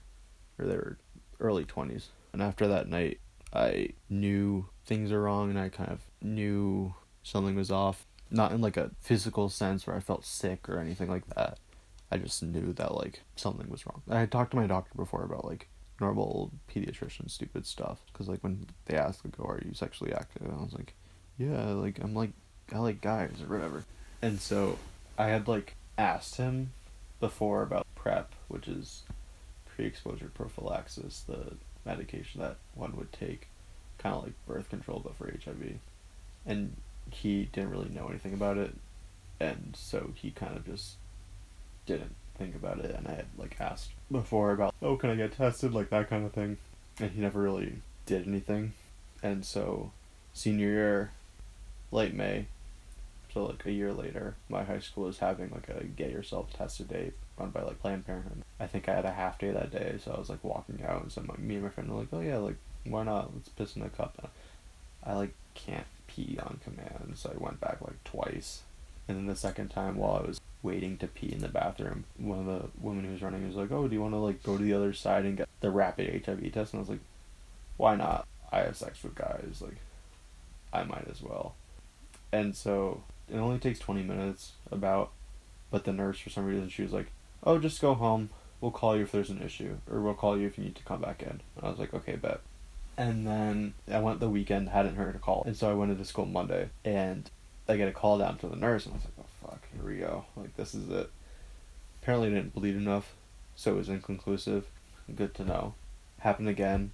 or 0.58 0.66
they 0.66 0.76
were 0.76 0.98
early 1.40 1.64
20s. 1.64 2.06
And 2.32 2.42
after 2.42 2.66
that 2.68 2.88
night, 2.88 3.20
I 3.52 3.90
knew 4.08 4.68
things 4.84 5.10
are 5.12 5.22
wrong 5.22 5.50
and 5.50 5.58
I 5.58 5.68
kind 5.68 5.90
of 5.90 6.00
knew 6.22 6.94
something 7.22 7.54
was 7.54 7.70
off. 7.70 8.06
Not 8.30 8.52
in 8.52 8.60
like 8.60 8.76
a 8.76 8.90
physical 9.00 9.48
sense 9.48 9.86
where 9.86 9.96
I 9.96 10.00
felt 10.00 10.24
sick 10.24 10.68
or 10.68 10.78
anything 10.78 11.08
like 11.08 11.26
that. 11.34 11.58
I 12.10 12.18
just 12.18 12.42
knew 12.42 12.72
that 12.74 12.94
like 12.94 13.22
something 13.36 13.68
was 13.70 13.86
wrong. 13.86 14.02
I 14.08 14.20
had 14.20 14.30
talked 14.30 14.50
to 14.52 14.56
my 14.56 14.66
doctor 14.66 14.92
before 14.96 15.24
about 15.24 15.44
like 15.44 15.68
normal 16.00 16.52
pediatrician 16.72 17.30
stupid 17.30 17.66
stuff 17.66 17.98
because 18.12 18.28
like 18.28 18.42
when 18.42 18.66
they 18.86 18.96
asked 18.96 19.24
like, 19.24 19.34
"Oh, 19.38 19.44
are 19.44 19.62
you 19.64 19.74
sexually 19.74 20.12
active?" 20.12 20.46
I 20.46 20.62
was 20.62 20.72
like, 20.72 20.94
"Yeah, 21.36 21.70
like 21.72 21.98
I'm 22.02 22.14
like 22.14 22.32
I 22.72 22.78
like 22.78 23.00
guys 23.00 23.32
or 23.42 23.52
whatever. 23.52 23.84
And 24.20 24.40
so 24.40 24.78
I 25.16 25.28
had 25.28 25.48
like 25.48 25.74
asked 25.96 26.36
him 26.36 26.72
before 27.20 27.62
about 27.62 27.86
PrEP, 27.94 28.32
which 28.48 28.68
is 28.68 29.02
pre-exposure 29.74 30.30
prophylaxis, 30.34 31.24
the 31.26 31.54
medication 31.84 32.40
that 32.40 32.56
one 32.74 32.96
would 32.96 33.12
take, 33.12 33.48
kind 33.98 34.14
of 34.14 34.24
like 34.24 34.46
birth 34.46 34.68
control 34.68 35.00
but 35.02 35.16
for 35.16 35.26
HIV. 35.26 35.78
And 36.46 36.76
he 37.10 37.48
didn't 37.52 37.70
really 37.70 37.88
know 37.88 38.08
anything 38.08 38.34
about 38.34 38.58
it, 38.58 38.74
and 39.40 39.74
so 39.76 40.12
he 40.14 40.30
kind 40.30 40.56
of 40.56 40.66
just 40.66 40.96
didn't 41.86 42.14
think 42.36 42.54
about 42.54 42.80
it. 42.80 42.94
And 42.94 43.08
I 43.08 43.12
had 43.12 43.26
like 43.36 43.56
asked 43.60 43.90
before 44.10 44.52
about, 44.52 44.74
oh, 44.82 44.96
can 44.96 45.10
I 45.10 45.16
get 45.16 45.36
tested, 45.36 45.72
like 45.72 45.90
that 45.90 46.10
kind 46.10 46.24
of 46.24 46.32
thing, 46.32 46.58
and 47.00 47.10
he 47.10 47.20
never 47.20 47.40
really 47.40 47.76
did 48.06 48.26
anything. 48.26 48.72
And 49.22 49.44
so, 49.44 49.90
senior 50.32 50.68
year, 50.68 51.10
late 51.90 52.14
May, 52.14 52.46
so 53.38 53.46
like 53.46 53.66
a 53.66 53.72
year 53.72 53.92
later, 53.92 54.34
my 54.48 54.64
high 54.64 54.80
school 54.80 55.04
was 55.04 55.20
having 55.20 55.50
like 55.50 55.68
a 55.68 55.84
get 55.84 56.10
yourself 56.10 56.52
tested 56.52 56.88
day 56.88 57.12
run 57.38 57.50
by 57.50 57.62
like 57.62 57.80
Planned 57.80 58.04
Parenthood. 58.04 58.42
I 58.58 58.66
think 58.66 58.88
I 58.88 58.96
had 58.96 59.04
a 59.04 59.12
half 59.12 59.38
day 59.38 59.52
that 59.52 59.70
day, 59.70 59.96
so 60.02 60.12
I 60.12 60.18
was 60.18 60.28
like 60.28 60.42
walking 60.42 60.82
out, 60.84 61.02
and 61.02 61.12
so 61.12 61.22
my, 61.22 61.36
me 61.36 61.54
and 61.54 61.62
my 61.62 61.70
friend 61.70 61.88
were 61.88 62.00
like, 62.00 62.08
"Oh 62.12 62.20
yeah, 62.20 62.38
like 62.38 62.56
why 62.84 63.04
not? 63.04 63.32
Let's 63.32 63.48
piss 63.50 63.76
in 63.76 63.82
a 63.82 63.88
cup." 63.90 64.18
And 64.18 64.28
I 65.04 65.14
like 65.14 65.34
can't 65.54 65.86
pee 66.08 66.36
on 66.42 66.58
command, 66.64 67.12
so 67.14 67.32
I 67.32 67.40
went 67.40 67.60
back 67.60 67.80
like 67.80 68.02
twice, 68.02 68.62
and 69.06 69.16
then 69.16 69.26
the 69.26 69.36
second 69.36 69.68
time 69.68 69.96
while 69.96 70.16
I 70.16 70.26
was 70.26 70.40
waiting 70.64 70.96
to 70.96 71.06
pee 71.06 71.32
in 71.32 71.38
the 71.38 71.48
bathroom, 71.48 72.06
one 72.16 72.40
of 72.40 72.46
the 72.46 72.68
women 72.80 73.04
who 73.04 73.12
was 73.12 73.22
running 73.22 73.46
was 73.46 73.54
like, 73.54 73.70
"Oh, 73.70 73.86
do 73.86 73.94
you 73.94 74.02
want 74.02 74.14
to 74.14 74.18
like 74.18 74.42
go 74.42 74.56
to 74.56 74.64
the 74.64 74.74
other 74.74 74.92
side 74.92 75.24
and 75.24 75.36
get 75.36 75.48
the 75.60 75.70
rapid 75.70 76.24
HIV 76.26 76.52
test?" 76.52 76.72
And 76.72 76.80
I 76.80 76.82
was 76.82 76.90
like, 76.90 77.04
"Why 77.76 77.94
not? 77.94 78.26
I 78.50 78.62
have 78.62 78.76
sex 78.76 79.00
with 79.04 79.14
guys, 79.14 79.62
like 79.62 79.76
I 80.72 80.82
might 80.82 81.06
as 81.08 81.22
well." 81.22 81.54
And 82.32 82.56
so 82.56 83.02
it 83.30 83.36
only 83.36 83.58
takes 83.58 83.78
20 83.78 84.02
minutes 84.02 84.52
about 84.70 85.10
but 85.70 85.84
the 85.84 85.92
nurse 85.92 86.18
for 86.18 86.30
some 86.30 86.46
reason 86.46 86.68
she 86.68 86.82
was 86.82 86.92
like 86.92 87.08
oh 87.44 87.58
just 87.58 87.80
go 87.80 87.94
home. 87.94 88.30
We'll 88.60 88.72
call 88.72 88.96
you 88.96 89.04
if 89.04 89.12
there's 89.12 89.30
an 89.30 89.42
issue 89.42 89.76
or 89.88 90.00
we'll 90.00 90.14
call 90.14 90.36
you 90.36 90.46
if 90.46 90.58
you 90.58 90.64
need 90.64 90.74
to 90.74 90.82
come 90.82 91.00
back 91.00 91.22
in. 91.22 91.40
And 91.56 91.64
i 91.64 91.68
was 91.68 91.78
like 91.78 91.94
okay 91.94 92.16
bet. 92.16 92.40
And 92.96 93.26
then 93.26 93.74
i 93.90 94.00
went 94.00 94.20
the 94.20 94.28
weekend 94.28 94.70
hadn't 94.70 94.96
heard 94.96 95.14
a 95.14 95.18
call 95.18 95.44
and 95.46 95.56
so 95.56 95.70
i 95.70 95.74
went 95.74 95.92
into 95.92 96.04
school 96.04 96.26
monday 96.26 96.70
and 96.84 97.30
i 97.68 97.76
get 97.76 97.88
a 97.88 97.92
call 97.92 98.18
down 98.18 98.38
to 98.38 98.48
the 98.48 98.56
nurse 98.56 98.86
and 98.86 98.94
i 98.94 98.96
was 98.96 99.04
like 99.04 99.14
oh 99.20 99.46
fuck 99.48 99.62
here 99.72 99.88
we 99.88 99.98
go. 99.98 100.24
Like 100.36 100.56
this 100.56 100.74
is 100.74 100.88
it. 100.90 101.10
Apparently 102.02 102.28
I 102.28 102.32
didn't 102.32 102.54
bleed 102.54 102.76
enough 102.76 103.14
so 103.54 103.72
it 103.72 103.76
was 103.76 103.88
inconclusive. 103.88 104.66
Good 105.14 105.34
to 105.34 105.44
know. 105.44 105.74
Happened 106.18 106.48
again. 106.48 106.92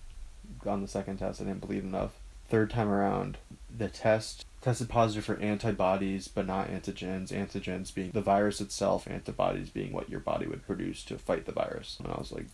On 0.66 0.82
the 0.82 0.88
second 0.88 1.16
test 1.18 1.40
i 1.40 1.44
didn't 1.44 1.62
bleed 1.62 1.84
enough 1.84 2.12
third 2.54 2.70
time 2.70 2.88
around 2.88 3.36
the 3.76 3.88
test 3.88 4.46
tested 4.60 4.88
positive 4.88 5.24
for 5.24 5.36
antibodies 5.40 6.28
but 6.28 6.46
not 6.46 6.68
antigens. 6.68 7.32
Antigens 7.32 7.92
being 7.92 8.12
the 8.12 8.20
virus 8.20 8.60
itself, 8.60 9.08
antibodies 9.08 9.70
being 9.70 9.92
what 9.92 10.08
your 10.08 10.20
body 10.20 10.46
would 10.46 10.64
produce 10.64 11.02
to 11.02 11.18
fight 11.18 11.46
the 11.46 11.52
virus. 11.52 11.96
And 11.98 12.12
I 12.12 12.16
was 12.16 12.30
like, 12.30 12.46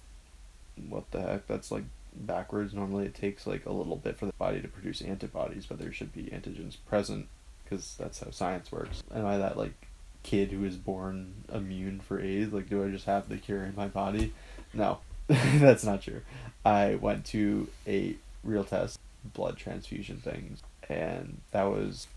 what 0.88 1.10
the 1.10 1.20
heck? 1.20 1.46
That's 1.46 1.70
like 1.70 1.84
backwards. 2.16 2.72
Normally 2.72 3.04
it 3.04 3.14
takes 3.14 3.46
like 3.46 3.66
a 3.66 3.72
little 3.72 3.96
bit 3.96 4.16
for 4.16 4.24
the 4.24 4.32
body 4.38 4.62
to 4.62 4.68
produce 4.68 5.02
antibodies, 5.02 5.66
but 5.66 5.78
there 5.78 5.92
should 5.92 6.14
be 6.14 6.30
antigens 6.32 6.78
present 6.88 7.28
because 7.62 7.94
that's 7.98 8.20
how 8.20 8.30
science 8.30 8.72
works. 8.72 9.02
Am 9.14 9.26
I 9.26 9.36
that 9.36 9.58
like 9.58 9.86
kid 10.22 10.50
who 10.50 10.64
is 10.64 10.76
born 10.78 11.44
immune 11.52 12.00
for 12.00 12.18
AIDS? 12.18 12.54
Like, 12.54 12.70
do 12.70 12.82
I 12.82 12.88
just 12.88 13.04
have 13.04 13.28
the 13.28 13.36
cure 13.36 13.64
in 13.64 13.76
my 13.76 13.88
body? 13.88 14.32
No, 14.72 15.00
that's 15.28 15.84
not 15.84 16.00
true. 16.00 16.22
I 16.64 16.94
went 16.94 17.26
to 17.26 17.68
a 17.86 18.16
real 18.42 18.64
test, 18.64 18.98
blood 19.24 19.56
transfusion 19.56 20.18
things 20.18 20.62
and 20.88 21.40
that 21.52 21.64
was 21.64 22.09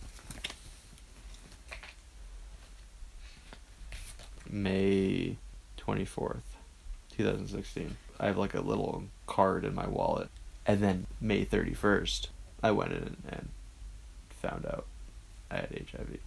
May 4.50 5.38
24th, 5.80 6.42
2016. 7.18 7.98
I 8.20 8.28
have 8.28 8.38
like 8.38 8.54
a 8.54 8.62
little 8.62 9.06
card 9.26 9.66
in 9.66 9.74
my 9.74 9.88
wallet. 9.88 10.30
And 10.66 10.80
then 10.80 11.08
May 11.20 11.46
31st, 11.46 12.28
I 12.62 12.72
went 12.72 12.94
in 12.94 13.18
and 13.28 13.50
found 14.30 14.66
out 14.66 14.86
I 15.52 15.58
had 15.58 15.70
HIV. 15.92 16.20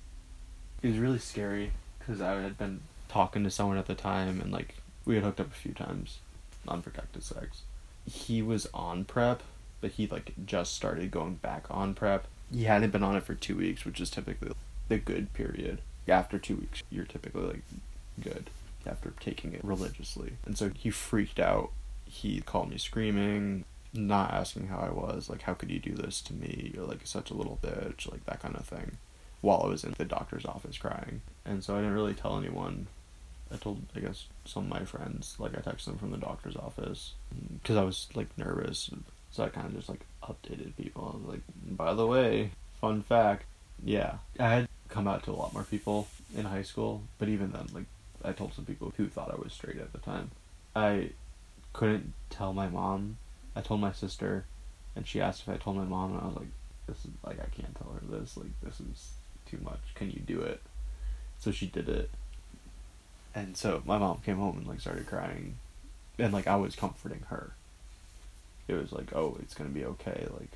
It 0.82 0.88
was 0.88 0.98
really 0.98 1.18
scary 1.18 1.72
because 1.98 2.20
I 2.20 2.40
had 2.40 2.58
been 2.58 2.80
talking 3.08 3.44
to 3.44 3.50
someone 3.50 3.78
at 3.78 3.86
the 3.86 3.94
time 3.94 4.40
and 4.40 4.52
like 4.52 4.74
we 5.04 5.14
had 5.14 5.24
hooked 5.24 5.40
up 5.40 5.50
a 5.50 5.54
few 5.54 5.72
times, 5.72 6.18
unprotected 6.66 7.22
sex. 7.22 7.62
He 8.10 8.42
was 8.42 8.66
on 8.74 9.04
PrEP, 9.04 9.42
but 9.86 9.92
he 9.92 10.08
like 10.08 10.32
just 10.44 10.74
started 10.74 11.12
going 11.12 11.36
back 11.36 11.66
on 11.70 11.94
PrEP. 11.94 12.26
He 12.52 12.64
hadn't 12.64 12.90
been 12.90 13.04
on 13.04 13.14
it 13.14 13.22
for 13.22 13.36
two 13.36 13.54
weeks, 13.54 13.84
which 13.84 14.00
is 14.00 14.10
typically 14.10 14.50
the 14.88 14.98
good 14.98 15.32
period. 15.32 15.80
After 16.08 16.40
two 16.40 16.56
weeks, 16.56 16.82
you're 16.90 17.04
typically 17.04 17.42
like 17.42 17.62
good 18.20 18.50
after 18.84 19.12
taking 19.20 19.52
it 19.52 19.62
religiously. 19.62 20.32
And 20.44 20.58
so 20.58 20.70
he 20.76 20.90
freaked 20.90 21.38
out. 21.38 21.70
He 22.04 22.40
called 22.40 22.68
me 22.68 22.78
screaming, 22.78 23.64
not 23.94 24.32
asking 24.32 24.66
how 24.66 24.78
I 24.78 24.90
was, 24.90 25.30
like, 25.30 25.42
how 25.42 25.54
could 25.54 25.70
you 25.70 25.78
do 25.78 25.94
this 25.94 26.20
to 26.22 26.34
me? 26.34 26.72
You're 26.74 26.84
like 26.84 27.06
such 27.06 27.30
a 27.30 27.34
little 27.34 27.60
bitch, 27.62 28.10
like 28.10 28.26
that 28.26 28.42
kind 28.42 28.56
of 28.56 28.66
thing, 28.66 28.96
while 29.40 29.62
I 29.64 29.68
was 29.68 29.84
in 29.84 29.94
the 29.96 30.04
doctor's 30.04 30.44
office 30.44 30.78
crying. 30.78 31.20
And 31.44 31.62
so 31.62 31.76
I 31.76 31.78
didn't 31.78 31.94
really 31.94 32.14
tell 32.14 32.36
anyone. 32.36 32.88
I 33.52 33.56
told, 33.56 33.82
I 33.94 34.00
guess, 34.00 34.26
some 34.44 34.64
of 34.64 34.68
my 34.68 34.84
friends, 34.84 35.36
like, 35.38 35.56
I 35.56 35.60
texted 35.60 35.84
them 35.84 35.98
from 35.98 36.10
the 36.10 36.16
doctor's 36.16 36.56
office 36.56 37.14
because 37.62 37.76
I 37.76 37.84
was, 37.84 38.08
like, 38.12 38.36
nervous. 38.36 38.90
So 39.36 39.44
I 39.44 39.50
kind 39.50 39.66
of 39.66 39.74
just, 39.74 39.90
like, 39.90 40.06
updated 40.22 40.74
people. 40.76 41.12
I 41.12 41.16
was 41.18 41.26
like, 41.34 41.42
by 41.76 41.92
the 41.92 42.06
way, 42.06 42.52
fun 42.80 43.02
fact, 43.02 43.44
yeah, 43.84 44.14
I 44.40 44.48
had 44.48 44.68
come 44.88 45.06
out 45.06 45.24
to 45.24 45.30
a 45.30 45.36
lot 45.36 45.52
more 45.52 45.64
people 45.64 46.08
in 46.34 46.46
high 46.46 46.62
school, 46.62 47.02
but 47.18 47.28
even 47.28 47.52
then, 47.52 47.66
like, 47.74 47.84
I 48.24 48.32
told 48.32 48.54
some 48.54 48.64
people 48.64 48.94
who 48.96 49.08
thought 49.08 49.30
I 49.30 49.36
was 49.36 49.52
straight 49.52 49.76
at 49.76 49.92
the 49.92 49.98
time. 49.98 50.30
I 50.74 51.10
couldn't 51.74 52.14
tell 52.30 52.54
my 52.54 52.68
mom. 52.68 53.18
I 53.54 53.60
told 53.60 53.80
my 53.80 53.92
sister, 53.92 54.46
and 54.94 55.06
she 55.06 55.20
asked 55.20 55.42
if 55.42 55.48
I 55.50 55.58
told 55.58 55.76
my 55.76 55.84
mom, 55.84 56.12
and 56.12 56.22
I 56.22 56.26
was 56.26 56.36
like, 56.36 56.48
"This 56.86 56.98
is 57.04 57.10
like 57.24 57.38
I 57.38 57.48
can't 57.54 57.74
tell 57.74 57.92
her 57.92 58.18
this. 58.18 58.36
Like 58.36 58.58
this 58.62 58.80
is 58.80 59.10
too 59.44 59.58
much. 59.62 59.80
Can 59.94 60.10
you 60.10 60.20
do 60.20 60.40
it?" 60.40 60.62
So 61.38 61.50
she 61.50 61.66
did 61.66 61.88
it, 61.88 62.10
and 63.34 63.56
so 63.56 63.82
my 63.84 63.98
mom 63.98 64.20
came 64.24 64.38
home 64.38 64.56
and 64.58 64.66
like 64.66 64.80
started 64.80 65.06
crying, 65.06 65.56
and 66.18 66.32
like 66.32 66.46
I 66.46 66.56
was 66.56 66.74
comforting 66.74 67.24
her. 67.28 67.52
It 68.68 68.74
was 68.74 68.92
like, 68.92 69.14
"Oh, 69.14 69.36
it's 69.40 69.54
gonna 69.54 69.70
be 69.70 69.84
okay." 69.84 70.26
Like 70.38 70.50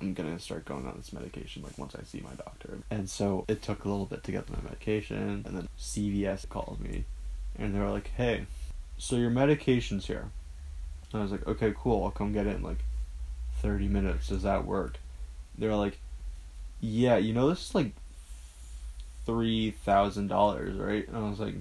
I'm 0.00 0.12
gonna 0.12 0.38
start 0.38 0.64
going 0.64 0.86
on 0.86 0.94
this 0.96 1.12
medication 1.12 1.62
like 1.62 1.78
once 1.78 1.94
I 1.94 2.02
see 2.04 2.20
my 2.20 2.34
doctor. 2.34 2.78
And 2.90 3.08
so 3.08 3.44
it 3.48 3.62
took 3.62 3.84
a 3.84 3.88
little 3.88 4.04
bit 4.06 4.24
to 4.24 4.32
get 4.32 4.50
my 4.50 4.58
medication, 4.62 5.42
and 5.46 5.56
then 5.56 5.68
CVS 5.78 6.48
called 6.48 6.80
me, 6.80 7.04
and 7.58 7.74
they 7.74 7.78
were 7.78 7.90
like, 7.90 8.10
"Hey, 8.16 8.46
so 8.98 9.16
your 9.16 9.30
medication's 9.30 10.06
here." 10.06 10.30
And 11.12 11.20
I 11.20 11.22
was 11.22 11.32
like, 11.32 11.46
"Okay, 11.46 11.72
cool. 11.76 12.04
I'll 12.04 12.10
come 12.10 12.32
get 12.32 12.46
it 12.46 12.56
in 12.56 12.62
like 12.62 12.84
thirty 13.62 13.88
minutes. 13.88 14.28
Does 14.28 14.42
that 14.42 14.66
work?" 14.66 14.98
They 15.56 15.66
were 15.66 15.76
like, 15.76 15.98
"Yeah, 16.80 17.16
you 17.16 17.32
know 17.32 17.48
this 17.48 17.68
is 17.70 17.74
like 17.74 17.92
three 19.24 19.70
thousand 19.70 20.28
dollars, 20.28 20.76
right?" 20.76 21.08
And 21.08 21.16
I 21.16 21.28
was 21.28 21.40
like, 21.40 21.54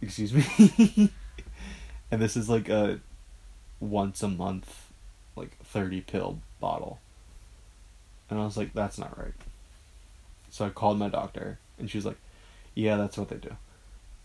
"Excuse 0.00 0.32
me." 0.32 1.10
and 2.12 2.22
this 2.22 2.36
is 2.36 2.48
like 2.48 2.68
a 2.68 3.00
once 3.80 4.22
a 4.22 4.28
month 4.28 4.88
like 5.38 5.56
30 5.64 6.00
pill 6.02 6.38
bottle. 6.60 6.98
And 8.28 8.38
I 8.38 8.44
was 8.44 8.56
like, 8.56 8.74
that's 8.74 8.98
not 8.98 9.16
right. 9.18 9.32
So 10.50 10.66
I 10.66 10.70
called 10.70 10.98
my 10.98 11.08
doctor, 11.08 11.58
and 11.78 11.90
she 11.90 11.98
was 11.98 12.06
like, 12.06 12.18
yeah, 12.74 12.96
that's 12.96 13.16
what 13.16 13.28
they 13.28 13.36
do. 13.36 13.56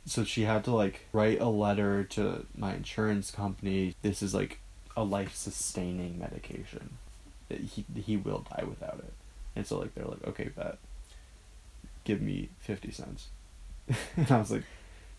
So 0.05 0.23
she 0.23 0.43
had 0.43 0.63
to 0.65 0.71
like 0.71 1.05
write 1.13 1.39
a 1.39 1.47
letter 1.47 2.03
to 2.03 2.45
my 2.57 2.75
insurance 2.75 3.31
company. 3.31 3.95
This 4.01 4.21
is 4.21 4.33
like 4.33 4.59
a 4.97 5.03
life 5.03 5.35
sustaining 5.35 6.19
medication. 6.19 6.97
He 7.49 7.85
he 7.95 8.17
will 8.17 8.45
die 8.49 8.65
without 8.65 8.99
it. 8.99 9.13
And 9.55 9.65
so 9.65 9.79
like 9.79 9.95
they're 9.95 10.05
like, 10.05 10.25
okay, 10.27 10.49
bet. 10.49 10.77
Give 12.03 12.21
me 12.21 12.49
fifty 12.59 12.91
cents. 12.91 13.27
and 14.17 14.29
I 14.29 14.39
was 14.39 14.51
like, 14.51 14.63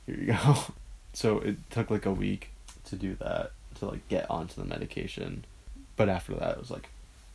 here 0.07 0.17
you 0.17 0.27
go. 0.27 0.57
So 1.17 1.39
it 1.39 1.71
took 1.71 1.93
like 1.93 2.07
a 2.07 2.13
week 2.13 2.51
to 2.87 2.97
do 2.97 3.15
that 3.21 3.53
like 3.87 4.09
get 4.09 4.31
onto 4.31 4.61
the 4.61 4.67
medication 4.67 5.45
but 5.97 6.09
after 6.09 6.35
that, 6.35 6.53
it 6.53 6.59
was 6.59 6.71
like 6.71 6.89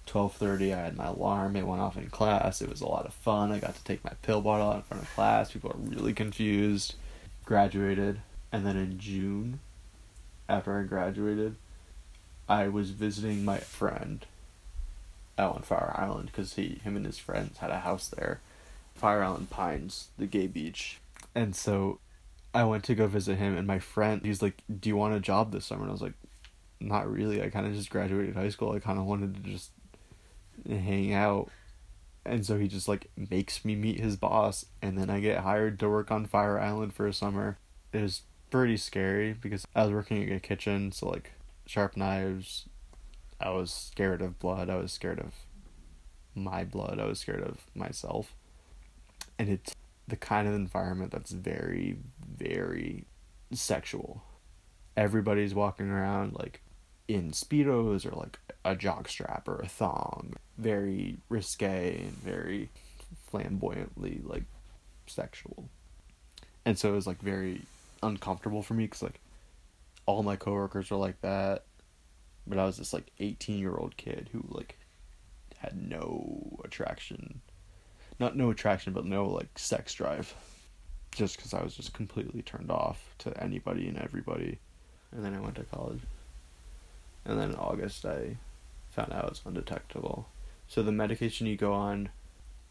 twelve 0.05 0.33
thirty. 0.33 0.73
I 0.73 0.79
had 0.79 0.97
my 0.97 1.07
alarm. 1.07 1.55
It 1.55 1.67
went 1.67 1.81
off 1.81 1.97
in 1.97 2.09
class. 2.09 2.62
It 2.62 2.69
was 2.69 2.81
a 2.81 2.88
lot 2.88 3.05
of 3.05 3.13
fun. 3.13 3.51
I 3.51 3.59
got 3.59 3.75
to 3.75 3.83
take 3.83 4.03
my 4.03 4.13
pill 4.21 4.41
bottle 4.41 4.69
out 4.69 4.77
in 4.77 4.81
front 4.83 5.03
of 5.03 5.13
class. 5.13 5.51
People 5.51 5.71
are 5.71 5.95
really 5.95 6.13
confused. 6.13 6.95
Graduated, 7.45 8.21
and 8.51 8.65
then 8.65 8.77
in 8.77 8.99
June, 8.99 9.59
after 10.47 10.79
I 10.79 10.83
graduated, 10.83 11.55
I 12.47 12.67
was 12.67 12.91
visiting 12.91 13.43
my 13.43 13.57
friend 13.57 14.25
out 15.38 15.55
on 15.55 15.62
Fire 15.63 15.95
Island 15.97 16.27
because 16.27 16.55
he, 16.55 16.79
him 16.83 16.95
and 16.95 17.05
his 17.05 17.17
friends 17.17 17.57
had 17.57 17.71
a 17.71 17.79
house 17.79 18.07
there, 18.07 18.41
Fire 18.93 19.23
Island 19.23 19.49
Pines, 19.49 20.09
the 20.19 20.27
gay 20.27 20.45
beach, 20.45 20.99
and 21.33 21.55
so 21.55 21.99
I 22.53 22.65
went 22.65 22.83
to 22.83 22.93
go 22.93 23.07
visit 23.07 23.38
him, 23.38 23.57
and 23.57 23.65
my 23.65 23.79
friend, 23.79 24.21
he's 24.23 24.43
like, 24.43 24.62
"Do 24.67 24.89
you 24.89 24.95
want 24.95 25.15
a 25.15 25.19
job 25.19 25.51
this 25.51 25.65
summer?" 25.65 25.83
And 25.83 25.89
I 25.89 25.93
was 25.93 26.03
like, 26.03 26.13
not 26.80 27.12
really. 27.12 27.42
I 27.42 27.50
kind 27.50 27.65
of 27.65 27.74
just 27.74 27.89
graduated 27.89 28.36
high 28.36 28.50
school. 28.50 28.72
I 28.72 28.80
kind 28.80 29.00
of 29.00 29.06
wanted 29.06 29.36
to 29.36 29.50
just 29.50 29.72
hang 30.68 31.13
out. 31.13 31.50
And 32.26 32.46
so 32.46 32.58
he 32.58 32.68
just 32.68 32.88
like 32.88 33.10
makes 33.15 33.63
me 33.65 33.76
meet 33.76 34.00
his 34.00 34.15
boss 34.15 34.65
and 34.82 34.98
then 34.98 35.10
I 35.10 35.20
get 35.20 35.39
hired 35.39 35.80
to 35.80 35.89
work 35.89 36.12
on 36.12 36.26
Fire 36.26 36.60
Island 36.60 36.94
for 36.94 37.08
a 37.08 37.13
summer. 37.13 37.58
It 37.92 38.02
was 38.02 38.24
pretty 38.52 38.78
scary 38.78 39.34
because 39.34 39.65
I 39.76 39.84
was 39.84 39.94
working 39.94 40.22
in 40.22 40.36
a 40.36 40.39
kitchen, 40.39 40.92
so 40.92 41.10
like 41.10 41.32
sharp 41.65 41.96
knives. 41.98 42.68
I 43.39 43.50
was 43.52 43.72
scared 43.72 44.22
of 44.22 44.39
blood. 44.39 44.70
I 44.70 44.76
was 44.76 44.92
scared 44.92 45.20
of 45.20 45.34
my 46.36 46.63
blood. 46.63 47.00
I 47.00 47.06
was 47.06 47.20
scared 47.20 47.42
of 47.42 47.60
myself. 47.74 48.36
And 49.38 49.50
it's 49.50 49.74
the 50.08 50.18
kind 50.18 50.48
of 50.48 50.54
environment 50.54 51.12
that's 51.12 51.32
very 51.32 51.98
very 52.38 53.06
sexual. 53.52 54.24
Everybody's 54.98 55.56
walking 55.56 55.89
around 55.89 56.34
like 56.34 56.62
in 57.10 57.32
speedos 57.32 58.06
or 58.06 58.15
like 58.15 58.38
a 58.63 58.76
jock 58.76 59.10
strap 59.10 59.48
or 59.50 59.60
a 59.60 59.67
thong. 59.67 60.36
Very 60.58 61.17
risque 61.28 61.98
and 61.98 62.13
very 62.13 62.69
flamboyantly 63.28 64.22
like 64.24 64.43
sexual. 65.08 65.67
And 66.65 66.78
so 66.78 66.89
it 66.89 66.95
was 66.95 67.08
like 67.08 67.19
very 67.19 67.63
uncomfortable 68.04 68.62
for 68.62 68.76
me 68.76 68.86
because 68.86 69.02
like 69.02 69.19
all 70.06 70.22
my 70.22 70.36
coworkers 70.36 70.91
were 70.91 70.98
like 70.98 71.19
that, 71.22 71.63
but 72.45 72.60
I 72.60 72.65
was 72.65 72.78
this 72.78 72.93
like 72.93 73.12
eighteen 73.19 73.58
year 73.58 73.76
old 73.76 73.98
kid 73.98 74.30
who 74.32 74.45
like 74.48 74.78
had 75.58 75.76
no 75.76 76.60
attraction, 76.63 77.41
not 78.19 78.38
no 78.38 78.52
attraction, 78.52 78.93
but 78.93 79.06
no 79.06 79.28
like 79.28 79.58
sex 79.58 79.95
drive, 79.95 80.34
just 81.12 81.38
because 81.38 81.56
I 81.56 81.63
was 81.63 81.76
just 81.76 81.93
completely 81.93 82.43
turned 82.43 82.69
off 82.69 83.15
to 83.19 83.43
anybody 83.43 83.88
and 83.88 83.98
everybody, 83.98 84.60
and 85.12 85.26
then 85.26 85.34
I 85.34 85.39
went 85.39 85.56
to 85.56 85.63
college 85.63 86.02
and 87.25 87.39
then 87.39 87.51
in 87.51 87.55
August 87.55 88.05
I 88.05 88.38
found 88.89 89.13
out 89.13 89.29
it's 89.29 89.41
undetectable. 89.45 90.27
So 90.67 90.84
the 90.84 90.91
medication 90.91 91.47
you 91.47 91.55
go 91.55 91.73
on 91.73 92.10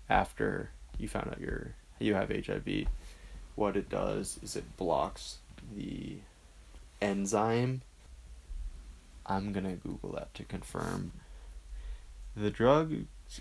after 0.08 0.70
you 0.98 1.08
found 1.08 1.28
out 1.28 1.40
you're 1.40 1.74
you 1.98 2.14
have 2.14 2.30
HIV, 2.30 2.86
what 3.56 3.76
it 3.76 3.88
does 3.88 4.38
is 4.42 4.54
it 4.54 4.76
blocks 4.76 5.38
the 5.76 6.18
enzyme. 7.02 7.82
I'm 9.26 9.52
gonna 9.52 9.74
Google 9.74 10.12
that 10.12 10.32
to 10.34 10.44
confirm. 10.44 11.12
The 12.36 12.50
drugs 12.50 12.94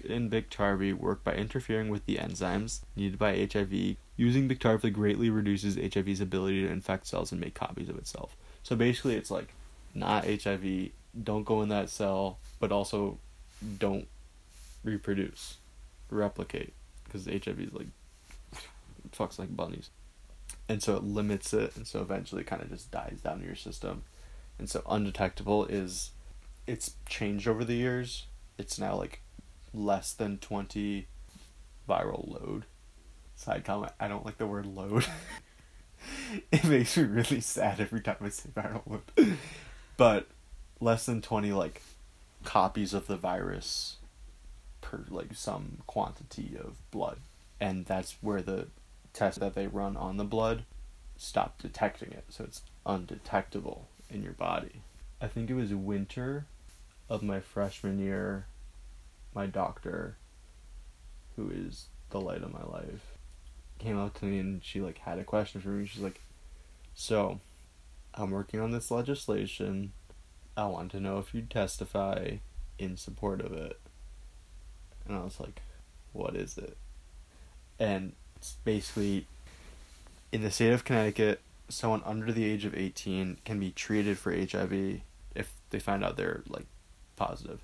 in 0.03 0.29
Biktarvy 0.29 0.93
work 0.93 1.23
by 1.23 1.33
interfering 1.33 1.89
with 1.89 2.05
the 2.05 2.17
enzymes 2.17 2.81
needed 2.95 3.19
by 3.19 3.47
HIV. 3.51 3.97
Using 4.17 4.49
Biktarvy 4.49 4.91
greatly 4.91 5.29
reduces 5.29 5.75
HIV's 5.75 6.19
ability 6.19 6.63
to 6.63 6.71
infect 6.71 7.07
cells 7.07 7.31
and 7.31 7.39
make 7.39 7.53
copies 7.53 7.89
of 7.89 7.97
itself. 7.97 8.35
So 8.63 8.75
basically, 8.75 9.15
it's 9.15 9.31
like 9.31 9.53
not 9.93 10.25
HIV, 10.25 10.89
don't 11.23 11.43
go 11.43 11.61
in 11.61 11.69
that 11.69 11.89
cell, 11.89 12.39
but 12.59 12.71
also 12.71 13.17
don't 13.79 14.07
reproduce, 14.83 15.57
replicate, 16.09 16.73
because 17.03 17.25
HIV 17.25 17.59
is 17.59 17.73
like 17.73 17.87
fucks 19.11 19.39
like 19.39 19.55
bunnies, 19.55 19.89
and 20.69 20.81
so 20.81 20.95
it 20.95 21.03
limits 21.03 21.53
it, 21.53 21.75
and 21.75 21.87
so 21.87 22.01
eventually 22.01 22.41
it 22.41 22.47
kind 22.47 22.61
of 22.61 22.69
just 22.69 22.91
dies 22.91 23.19
down 23.23 23.39
in 23.39 23.45
your 23.45 23.55
system, 23.55 24.03
and 24.59 24.69
so 24.69 24.83
undetectable 24.87 25.65
is, 25.65 26.11
it's 26.65 26.93
changed 27.07 27.47
over 27.47 27.63
the 27.63 27.75
years. 27.75 28.25
It's 28.57 28.79
now 28.79 28.95
like 28.95 29.21
less 29.73 30.13
than 30.13 30.37
twenty 30.37 31.07
viral 31.87 32.27
load. 32.27 32.65
Side 33.35 33.63
comment: 33.63 33.93
I 33.99 34.07
don't 34.07 34.25
like 34.25 34.37
the 34.37 34.47
word 34.47 34.65
load. 34.65 35.05
it 36.51 36.63
makes 36.65 36.97
me 36.97 37.03
really 37.03 37.41
sad 37.41 37.79
every 37.79 38.01
time 38.01 38.17
I 38.21 38.29
say 38.29 38.49
viral 38.49 38.81
load, 38.87 39.37
but 39.97 40.27
less 40.79 41.05
than 41.05 41.21
20 41.21 41.51
like 41.51 41.81
copies 42.43 42.93
of 42.93 43.07
the 43.07 43.17
virus 43.17 43.97
per 44.79 45.03
like 45.09 45.33
some 45.33 45.79
quantity 45.87 46.55
of 46.57 46.75
blood 46.91 47.17
and 47.59 47.85
that's 47.85 48.15
where 48.21 48.41
the 48.41 48.67
test 49.11 49.39
that 49.39 49.55
they 49.55 49.67
run 49.67 49.97
on 49.97 50.17
the 50.17 50.23
blood 50.23 50.63
stop 51.17 51.57
detecting 51.59 52.11
it, 52.11 52.25
so 52.29 52.43
it's 52.43 52.61
undetectable 52.85 53.87
in 54.09 54.23
your 54.23 54.33
body. 54.33 54.81
I 55.19 55.27
think 55.27 55.49
it 55.49 55.55
was 55.55 55.73
winter 55.73 56.45
of 57.09 57.23
my 57.23 57.39
freshman 57.39 57.99
year. 57.99 58.45
My 59.33 59.47
doctor, 59.47 60.15
who 61.35 61.49
is 61.49 61.87
the 62.11 62.21
light 62.21 62.43
of 62.43 62.53
my 62.53 62.63
life, 62.63 63.17
came 63.79 63.99
up 63.99 64.19
to 64.19 64.25
me 64.25 64.39
and 64.39 64.63
she 64.63 64.79
like 64.79 64.99
had 64.99 65.19
a 65.19 65.23
question 65.23 65.61
for 65.61 65.69
me. 65.69 65.85
She's 65.85 66.01
like, 66.01 66.21
"So, 66.93 67.39
I'm 68.17 68.31
working 68.31 68.59
on 68.59 68.71
this 68.71 68.91
legislation. 68.91 69.93
I 70.55 70.65
want 70.65 70.91
to 70.91 70.99
know 70.99 71.19
if 71.19 71.33
you'd 71.33 71.49
testify 71.49 72.37
in 72.77 72.97
support 72.97 73.41
of 73.41 73.53
it." 73.53 73.79
And 75.07 75.15
I 75.15 75.23
was 75.23 75.39
like, 75.39 75.61
"What 76.13 76.35
is 76.35 76.57
it?" 76.57 76.77
And 77.79 78.13
it's 78.35 78.57
basically 78.63 79.27
in 80.31 80.41
the 80.41 80.51
state 80.51 80.73
of 80.73 80.83
Connecticut, 80.83 81.41
someone 81.69 82.01
under 82.05 82.31
the 82.31 82.45
age 82.45 82.65
of 82.65 82.75
18 82.75 83.37
can 83.45 83.59
be 83.59 83.71
treated 83.71 84.17
for 84.17 84.31
HIV 84.31 85.01
if 85.35 85.53
they 85.69 85.79
find 85.79 86.03
out 86.03 86.17
they're 86.17 86.43
like 86.47 86.65
positive 87.15 87.59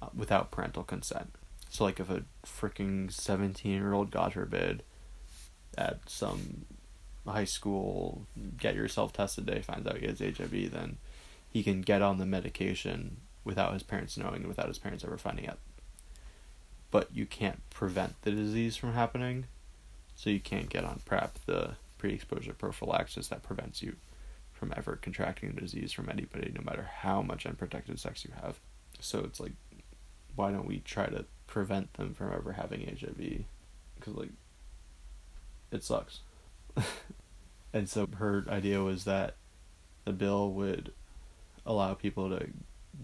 uh, 0.00 0.08
without 0.14 0.50
parental 0.50 0.82
consent. 0.82 1.32
So 1.70 1.84
like 1.84 2.00
if 2.00 2.10
a 2.10 2.24
freaking 2.44 3.12
17 3.12 3.72
year 3.72 3.92
old 3.92 4.10
God 4.10 4.32
forbid 4.32 4.82
at 5.76 6.08
some 6.08 6.64
high 7.26 7.44
school 7.44 8.26
get 8.58 8.74
yourself 8.74 9.12
tested 9.12 9.46
day 9.46 9.60
finds 9.60 9.86
out 9.86 9.98
he 9.98 10.06
has 10.06 10.20
HIV 10.20 10.70
then 10.72 10.98
he 11.56 11.62
can 11.62 11.80
get 11.80 12.02
on 12.02 12.18
the 12.18 12.26
medication 12.26 13.16
without 13.46 13.72
his 13.72 13.82
parents 13.82 14.18
knowing 14.18 14.40
and 14.40 14.48
without 14.48 14.68
his 14.68 14.78
parents 14.78 15.04
ever 15.04 15.16
finding 15.16 15.48
out. 15.48 15.58
But 16.90 17.08
you 17.14 17.24
can't 17.24 17.68
prevent 17.70 18.20
the 18.22 18.32
disease 18.32 18.76
from 18.76 18.92
happening. 18.92 19.46
So 20.16 20.30
you 20.30 20.40
can't 20.40 20.68
get 20.68 20.84
on 20.84 21.00
PrEP, 21.04 21.38
the 21.46 21.76
pre-exposure 21.98 22.52
prophylaxis 22.52 23.28
that 23.28 23.42
prevents 23.42 23.82
you 23.82 23.96
from 24.52 24.72
ever 24.76 24.96
contracting 24.96 25.52
the 25.52 25.60
disease 25.60 25.92
from 25.92 26.10
anybody, 26.10 26.52
no 26.54 26.62
matter 26.64 26.88
how 27.00 27.22
much 27.22 27.46
unprotected 27.46 27.98
sex 28.00 28.24
you 28.24 28.32
have. 28.42 28.58
So 29.00 29.20
it's 29.20 29.40
like, 29.40 29.52
why 30.34 30.50
don't 30.50 30.66
we 30.66 30.80
try 30.80 31.06
to 31.06 31.24
prevent 31.46 31.94
them 31.94 32.14
from 32.14 32.32
ever 32.32 32.52
having 32.52 32.80
HIV? 32.80 33.44
Because 33.94 34.14
like, 34.14 34.32
it 35.70 35.84
sucks. 35.84 36.20
and 37.72 37.88
so 37.88 38.08
her 38.18 38.44
idea 38.48 38.82
was 38.82 39.04
that 39.04 39.36
the 40.04 40.12
bill 40.12 40.52
would 40.52 40.92
allow 41.64 41.94
people 41.94 42.30
to 42.30 42.48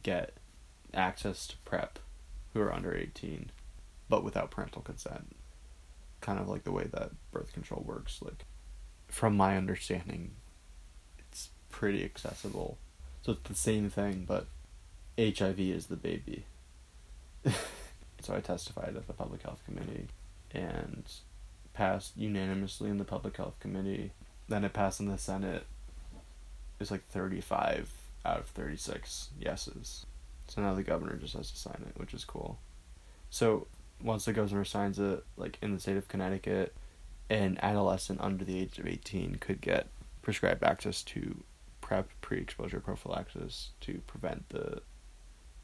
get 0.02 0.34
access 0.94 1.46
to 1.48 1.56
PrEP 1.64 1.98
who 2.52 2.60
are 2.60 2.72
under 2.72 2.94
18, 2.94 3.50
but 4.08 4.24
without 4.24 4.50
parental 4.50 4.82
consent. 4.82 5.34
Kind 6.20 6.38
of 6.38 6.48
like 6.48 6.64
the 6.64 6.72
way 6.72 6.88
that 6.92 7.10
birth 7.32 7.52
control 7.52 7.82
works. 7.84 8.20
Like, 8.22 8.44
from 9.08 9.36
my 9.36 9.56
understanding, 9.56 10.32
it's 11.18 11.50
pretty 11.70 12.04
accessible. 12.04 12.78
So 13.22 13.32
it's 13.32 13.48
the 13.48 13.54
same 13.54 13.90
thing, 13.90 14.24
but 14.26 14.46
HIV 15.18 15.58
is 15.60 15.86
the 15.86 15.96
baby. 15.96 16.44
so 18.20 18.34
I 18.34 18.40
testified 18.40 18.96
at 18.96 19.06
the 19.06 19.12
Public 19.12 19.42
Health 19.42 19.62
Committee 19.64 20.08
and 20.52 21.04
passed 21.72 22.16
unanimously 22.16 22.90
in 22.90 22.98
the 22.98 23.04
Public 23.04 23.36
Health 23.36 23.58
Committee. 23.58 24.12
Then 24.52 24.64
it 24.64 24.74
passed 24.74 25.00
in 25.00 25.08
the 25.08 25.16
Senate. 25.16 25.64
It 26.12 26.78
was 26.78 26.90
like 26.90 27.06
35 27.06 27.90
out 28.26 28.40
of 28.40 28.46
36 28.48 29.30
yeses. 29.40 30.04
So 30.46 30.60
now 30.60 30.74
the 30.74 30.82
governor 30.82 31.16
just 31.16 31.32
has 31.32 31.50
to 31.52 31.56
sign 31.56 31.82
it, 31.88 31.98
which 31.98 32.12
is 32.12 32.26
cool. 32.26 32.58
So 33.30 33.66
once 34.02 34.26
the 34.26 34.34
governor 34.34 34.66
signs 34.66 34.98
it, 34.98 35.24
like 35.38 35.56
in 35.62 35.72
the 35.72 35.80
state 35.80 35.96
of 35.96 36.06
Connecticut, 36.06 36.74
an 37.30 37.58
adolescent 37.62 38.20
under 38.20 38.44
the 38.44 38.60
age 38.60 38.78
of 38.78 38.86
18 38.86 39.36
could 39.36 39.62
get 39.62 39.86
prescribed 40.20 40.62
access 40.62 41.02
to 41.04 41.42
PrEP, 41.80 42.10
pre 42.20 42.36
exposure 42.36 42.80
prophylaxis, 42.80 43.70
to 43.80 44.02
prevent 44.06 44.50
the 44.50 44.82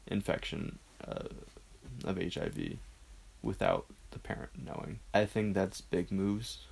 infection 0.07 0.79
uh, 1.07 1.27
of 2.05 2.17
HIV 2.17 2.77
without 3.43 3.85
the 4.09 4.17
parent 4.17 4.49
knowing. 4.65 4.97
I 5.13 5.25
think 5.25 5.53
that's 5.53 5.79
big 5.79 6.11
moves 6.11 6.65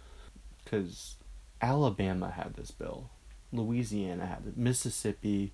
because 0.63 1.17
Alabama 1.61 2.29
had 2.29 2.55
this 2.55 2.71
bill, 2.71 3.09
Louisiana 3.51 4.25
had 4.25 4.43
it, 4.47 4.57
Mississippi. 4.57 5.53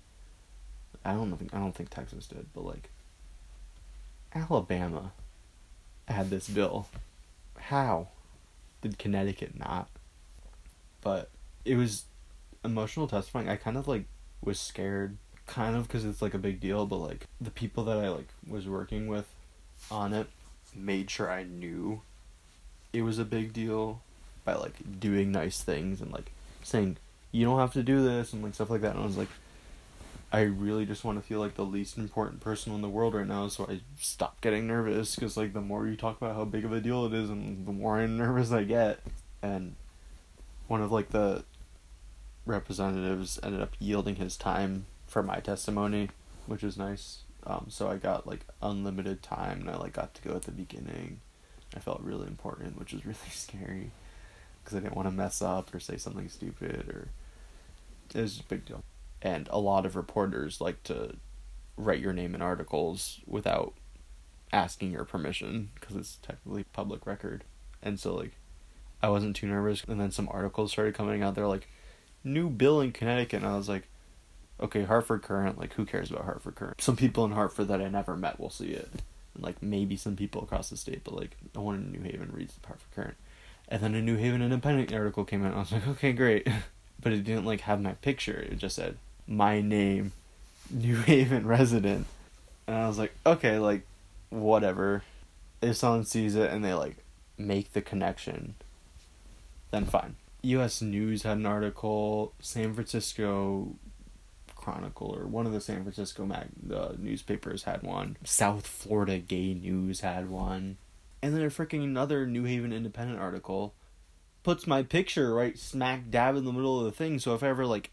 I 1.04 1.12
don't 1.12 1.30
know. 1.30 1.38
I 1.52 1.58
don't 1.58 1.74
think 1.74 1.90
Texas 1.90 2.26
did, 2.26 2.46
but 2.54 2.64
like 2.64 2.90
Alabama 4.34 5.12
had 6.08 6.30
this 6.30 6.48
bill. 6.48 6.88
How? 7.58 8.08
did 8.84 8.98
Connecticut 8.98 9.58
not? 9.58 9.88
But 11.00 11.30
it 11.64 11.76
was 11.76 12.04
emotional 12.64 13.08
testifying. 13.08 13.48
I 13.48 13.56
kind 13.56 13.76
of 13.76 13.88
like 13.88 14.04
was 14.42 14.60
scared, 14.60 15.16
kind 15.46 15.74
of 15.74 15.88
because 15.88 16.04
it's 16.04 16.22
like 16.22 16.34
a 16.34 16.38
big 16.38 16.60
deal. 16.60 16.86
But 16.86 16.98
like 16.98 17.26
the 17.40 17.50
people 17.50 17.84
that 17.84 17.98
I 17.98 18.10
like 18.10 18.28
was 18.46 18.68
working 18.68 19.08
with 19.08 19.26
on 19.90 20.12
it 20.12 20.28
made 20.74 21.10
sure 21.10 21.30
I 21.30 21.44
knew 21.44 22.02
it 22.92 23.02
was 23.02 23.18
a 23.18 23.24
big 23.24 23.52
deal 23.52 24.02
by 24.44 24.54
like 24.54 25.00
doing 25.00 25.32
nice 25.32 25.62
things 25.62 26.00
and 26.00 26.12
like 26.12 26.30
saying 26.62 26.96
you 27.32 27.44
don't 27.44 27.58
have 27.58 27.72
to 27.72 27.82
do 27.82 28.02
this 28.02 28.32
and 28.32 28.42
like 28.42 28.54
stuff 28.54 28.70
like 28.70 28.82
that. 28.82 28.94
And 28.94 29.02
I 29.02 29.06
was 29.06 29.16
like, 29.16 29.28
I 30.32 30.42
really 30.42 30.86
just 30.86 31.04
want 31.04 31.20
to 31.20 31.26
feel 31.26 31.38
like 31.38 31.54
the 31.54 31.64
least 31.64 31.96
important 31.96 32.40
person 32.40 32.74
in 32.74 32.82
the 32.82 32.88
world 32.88 33.14
right 33.14 33.26
now, 33.26 33.46
so 33.48 33.66
I 33.70 33.80
stop 33.98 34.40
getting 34.40 34.66
nervous 34.66 35.14
because 35.14 35.36
like 35.36 35.52
the 35.52 35.60
more 35.60 35.86
you 35.86 35.96
talk 35.96 36.16
about 36.16 36.34
how 36.34 36.44
big 36.44 36.64
of 36.64 36.72
a 36.72 36.80
deal 36.80 37.06
it 37.06 37.12
is, 37.12 37.30
and 37.30 37.66
the 37.66 37.72
more 37.72 38.04
nervous 38.08 38.50
I 38.50 38.64
get. 38.64 39.00
And 39.42 39.76
one 40.66 40.82
of 40.82 40.90
like 40.90 41.10
the 41.10 41.44
representatives 42.46 43.38
ended 43.42 43.60
up 43.60 43.74
yielding 43.78 44.16
his 44.16 44.36
time 44.36 44.86
for 45.06 45.22
my 45.22 45.38
testimony, 45.38 46.10
which 46.46 46.62
was 46.62 46.76
nice. 46.76 47.18
Um, 47.46 47.66
so 47.68 47.88
I 47.88 47.96
got 47.96 48.26
like 48.26 48.40
unlimited 48.60 49.22
time, 49.22 49.60
and 49.60 49.70
I 49.70 49.76
like 49.76 49.92
got 49.92 50.14
to 50.14 50.22
go 50.22 50.34
at 50.34 50.42
the 50.42 50.50
beginning. 50.50 51.20
I 51.76 51.80
felt 51.80 52.00
really 52.00 52.26
important, 52.26 52.78
which 52.78 52.92
was 52.92 53.06
really 53.06 53.18
scary 53.30 53.90
because 54.64 54.76
I 54.76 54.80
didn't 54.80 54.96
want 54.96 55.08
to 55.08 55.14
mess 55.14 55.42
up 55.42 55.74
or 55.74 55.80
say 55.80 55.96
something 55.96 56.28
stupid 56.28 56.88
or 56.88 57.08
it 58.14 58.20
was 58.20 58.40
a 58.40 58.44
big 58.44 58.64
deal 58.64 58.82
and 59.22 59.48
a 59.50 59.58
lot 59.58 59.86
of 59.86 59.96
reporters 59.96 60.60
like 60.60 60.82
to 60.84 61.16
write 61.76 62.00
your 62.00 62.12
name 62.12 62.34
in 62.34 62.42
articles 62.42 63.20
without 63.26 63.74
asking 64.52 64.92
your 64.92 65.04
permission 65.04 65.70
because 65.74 65.96
it's 65.96 66.16
technically 66.22 66.64
public 66.72 67.06
record. 67.06 67.42
And 67.82 67.98
so 67.98 68.14
like 68.14 68.32
I 69.02 69.08
wasn't 69.08 69.36
too 69.36 69.48
nervous 69.48 69.82
and 69.84 70.00
then 70.00 70.10
some 70.10 70.28
articles 70.30 70.72
started 70.72 70.94
coming 70.94 71.22
out 71.22 71.34
they're 71.34 71.46
like 71.46 71.68
new 72.22 72.48
bill 72.48 72.80
in 72.80 72.92
Connecticut 72.92 73.42
and 73.42 73.50
I 73.50 73.56
was 73.56 73.68
like 73.68 73.88
okay, 74.60 74.84
Hartford 74.84 75.22
Courant, 75.22 75.58
like 75.58 75.74
who 75.74 75.84
cares 75.84 76.10
about 76.10 76.24
Hartford 76.24 76.54
Courant? 76.54 76.80
Some 76.80 76.96
people 76.96 77.24
in 77.24 77.32
Hartford 77.32 77.68
that 77.68 77.80
I 77.80 77.88
never 77.88 78.16
met 78.16 78.38
will 78.38 78.50
see 78.50 78.68
it. 78.68 78.88
And 79.34 79.42
like 79.42 79.62
maybe 79.62 79.96
some 79.96 80.16
people 80.16 80.42
across 80.42 80.70
the 80.70 80.76
state, 80.76 81.02
but 81.02 81.14
like 81.14 81.36
no 81.54 81.62
one 81.62 81.74
in 81.76 81.92
New 81.92 82.08
Haven 82.08 82.30
reads 82.32 82.54
the 82.54 82.66
Hartford 82.66 82.94
Courant. 82.94 83.16
And 83.74 83.82
then 83.82 83.96
a 83.96 84.00
New 84.00 84.14
Haven 84.14 84.40
Independent 84.40 84.92
article 84.92 85.24
came 85.24 85.44
out 85.44 85.52
I 85.52 85.58
was 85.58 85.72
like, 85.72 85.88
okay, 85.88 86.12
great. 86.12 86.46
but 87.02 87.12
it 87.12 87.24
didn't 87.24 87.44
like 87.44 87.62
have 87.62 87.82
my 87.82 87.94
picture. 87.94 88.38
It 88.38 88.58
just 88.58 88.76
said 88.76 88.98
my 89.26 89.60
name, 89.60 90.12
New 90.70 90.94
Haven 90.98 91.44
resident. 91.44 92.06
And 92.68 92.76
I 92.76 92.86
was 92.86 92.98
like, 92.98 93.12
okay, 93.26 93.58
like, 93.58 93.84
whatever. 94.30 95.02
If 95.60 95.74
someone 95.74 96.04
sees 96.04 96.36
it 96.36 96.52
and 96.52 96.64
they, 96.64 96.72
like, 96.72 96.98
make 97.36 97.72
the 97.72 97.82
connection, 97.82 98.54
then 99.72 99.86
fine. 99.86 100.14
US 100.42 100.80
News 100.80 101.24
had 101.24 101.38
an 101.38 101.46
article, 101.46 102.32
San 102.38 102.74
Francisco 102.74 103.74
Chronicle, 104.54 105.16
or 105.18 105.26
one 105.26 105.46
of 105.46 105.52
the 105.52 105.60
San 105.60 105.82
Francisco 105.82 106.24
mag- 106.24 106.50
the 106.62 106.94
newspapers 106.96 107.64
had 107.64 107.82
one. 107.82 108.18
South 108.22 108.68
Florida 108.68 109.18
Gay 109.18 109.52
News 109.52 109.98
had 109.98 110.30
one. 110.30 110.76
And 111.24 111.34
then 111.34 111.42
a 111.42 111.46
freaking 111.46 111.82
another 111.82 112.26
New 112.26 112.44
Haven 112.44 112.70
Independent 112.70 113.18
article 113.18 113.74
puts 114.42 114.66
my 114.66 114.82
picture 114.82 115.32
right 115.32 115.58
smack 115.58 116.10
dab 116.10 116.36
in 116.36 116.44
the 116.44 116.52
middle 116.52 116.78
of 116.78 116.84
the 116.84 116.92
thing. 116.92 117.18
So 117.18 117.34
if 117.34 117.42
I 117.42 117.48
ever 117.48 117.64
like 117.64 117.92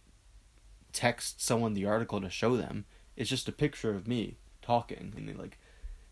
text 0.91 1.41
someone 1.41 1.73
the 1.73 1.85
article 1.85 2.19
to 2.19 2.29
show 2.29 2.57
them. 2.57 2.83
It's 3.15 3.29
just 3.29 3.47
a 3.47 3.53
picture 3.53 3.95
of 3.95 4.05
me 4.05 4.35
talking, 4.61 5.13
and 5.15 5.29
they 5.29 5.33
like 5.33 5.57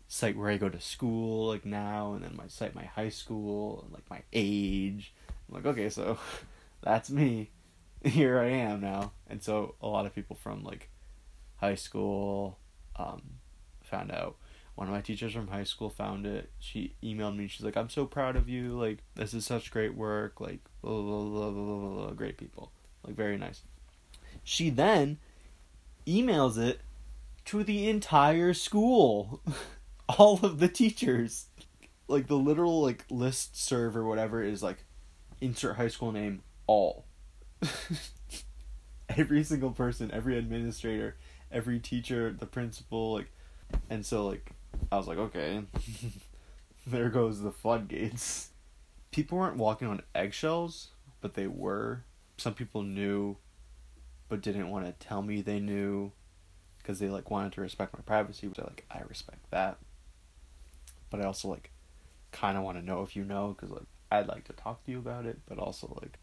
cite 0.08 0.34
where 0.34 0.48
I 0.48 0.56
go 0.56 0.70
to 0.70 0.80
school, 0.80 1.48
like 1.48 1.66
now, 1.66 2.14
and 2.14 2.24
then 2.24 2.34
my 2.36 2.46
cite 2.46 2.74
my 2.74 2.84
high 2.84 3.10
school 3.10 3.82
and 3.84 3.92
like 3.92 4.08
my 4.08 4.22
age. 4.32 5.12
I'm 5.28 5.56
like, 5.56 5.66
okay, 5.66 5.90
so 5.90 6.18
that's 6.80 7.10
me. 7.10 7.50
Here 8.02 8.38
I 8.38 8.46
am 8.46 8.80
now, 8.80 9.12
and 9.28 9.42
so 9.42 9.74
a 9.82 9.88
lot 9.88 10.06
of 10.06 10.14
people 10.14 10.36
from 10.36 10.64
like 10.64 10.88
high 11.56 11.74
school 11.74 12.58
um, 12.96 13.20
found 13.82 14.10
out. 14.10 14.36
One 14.80 14.88
of 14.88 14.94
my 14.94 15.02
teachers 15.02 15.34
from 15.34 15.48
high 15.48 15.64
school 15.64 15.90
found 15.90 16.24
it. 16.24 16.48
She 16.58 16.94
emailed 17.02 17.36
me. 17.36 17.48
She's 17.48 17.66
like, 17.66 17.76
"I'm 17.76 17.90
so 17.90 18.06
proud 18.06 18.34
of 18.34 18.48
you. 18.48 18.80
Like, 18.80 19.00
this 19.14 19.34
is 19.34 19.44
such 19.44 19.70
great 19.70 19.94
work. 19.94 20.40
Like, 20.40 20.60
blah, 20.80 21.02
blah, 21.02 21.20
blah, 21.22 21.50
blah, 21.50 21.64
blah, 21.64 21.94
blah. 21.96 22.10
great 22.12 22.38
people. 22.38 22.72
Like, 23.06 23.14
very 23.14 23.36
nice." 23.36 23.60
She 24.42 24.70
then 24.70 25.18
emails 26.06 26.56
it 26.56 26.80
to 27.44 27.62
the 27.62 27.90
entire 27.90 28.54
school. 28.54 29.42
All 30.08 30.40
of 30.42 30.60
the 30.60 30.68
teachers. 30.68 31.48
Like 32.08 32.28
the 32.28 32.38
literal 32.38 32.80
like 32.80 33.04
list 33.10 33.62
serve 33.62 33.94
or 33.94 34.06
whatever 34.06 34.42
is 34.42 34.62
like 34.62 34.86
insert 35.42 35.76
high 35.76 35.88
school 35.88 36.10
name 36.10 36.40
all. 36.66 37.04
every 39.10 39.44
single 39.44 39.72
person, 39.72 40.10
every 40.10 40.38
administrator, 40.38 41.18
every 41.52 41.78
teacher, 41.80 42.32
the 42.32 42.46
principal, 42.46 43.12
like, 43.12 43.30
and 43.90 44.06
so 44.06 44.26
like, 44.26 44.54
I 44.92 44.96
was 44.96 45.06
like, 45.06 45.18
okay, 45.18 45.62
there 46.86 47.08
goes 47.08 47.40
the 47.40 47.52
floodgates. 47.52 48.50
People 49.10 49.38
weren't 49.38 49.56
walking 49.56 49.88
on 49.88 50.02
eggshells, 50.14 50.88
but 51.20 51.34
they 51.34 51.46
were. 51.46 52.04
Some 52.36 52.54
people 52.54 52.82
knew, 52.82 53.36
but 54.28 54.40
didn't 54.40 54.70
want 54.70 54.86
to 54.86 55.06
tell 55.06 55.22
me 55.22 55.42
they 55.42 55.60
knew, 55.60 56.12
because 56.78 56.98
they 56.98 57.08
like 57.08 57.30
wanted 57.30 57.52
to 57.52 57.60
respect 57.60 57.94
my 57.94 58.00
privacy. 58.00 58.48
Which 58.48 58.58
I 58.58 58.64
like, 58.64 58.84
I 58.90 59.02
respect 59.08 59.50
that. 59.50 59.78
But 61.10 61.20
I 61.20 61.24
also 61.24 61.48
like, 61.48 61.70
kind 62.32 62.56
of 62.56 62.64
want 62.64 62.78
to 62.78 62.84
know 62.84 63.02
if 63.02 63.16
you 63.16 63.24
know, 63.24 63.54
because 63.56 63.70
like, 63.70 63.86
I'd 64.10 64.28
like 64.28 64.44
to 64.44 64.52
talk 64.52 64.84
to 64.84 64.90
you 64.90 64.98
about 64.98 65.26
it, 65.26 65.38
but 65.46 65.58
also 65.58 65.96
like, 66.00 66.18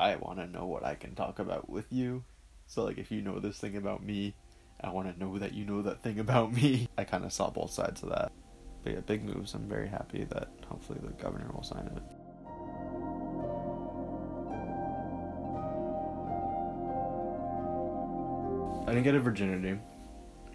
I 0.00 0.16
want 0.16 0.38
to 0.38 0.46
know 0.46 0.66
what 0.66 0.84
I 0.84 0.94
can 0.94 1.14
talk 1.14 1.38
about 1.38 1.68
with 1.68 1.92
you. 1.92 2.24
So 2.66 2.84
like, 2.84 2.98
if 2.98 3.10
you 3.10 3.22
know 3.22 3.38
this 3.38 3.58
thing 3.58 3.76
about 3.76 4.02
me, 4.02 4.34
I 4.80 4.90
want 4.90 5.12
to 5.12 5.18
know 5.18 5.38
that 5.38 5.54
you 5.54 5.64
know 5.64 5.82
that 5.82 6.02
thing 6.02 6.18
about 6.20 6.52
me. 6.52 6.88
I 6.96 7.04
kind 7.04 7.24
of 7.24 7.32
saw 7.32 7.50
both 7.50 7.72
sides 7.72 8.02
of 8.02 8.10
that. 8.10 8.32
But 8.84 8.92
yeah, 8.92 9.00
big 9.00 9.24
moves. 9.24 9.54
I'm 9.54 9.68
very 9.68 9.88
happy 9.88 10.24
that 10.24 10.48
hopefully 10.66 11.00
the 11.02 11.12
governor 11.20 11.50
will 11.52 11.64
sign 11.64 11.90
it. 11.96 12.02
I 18.86 18.92
didn't 18.92 19.04
get 19.04 19.14
a 19.16 19.20
virginity. 19.20 19.78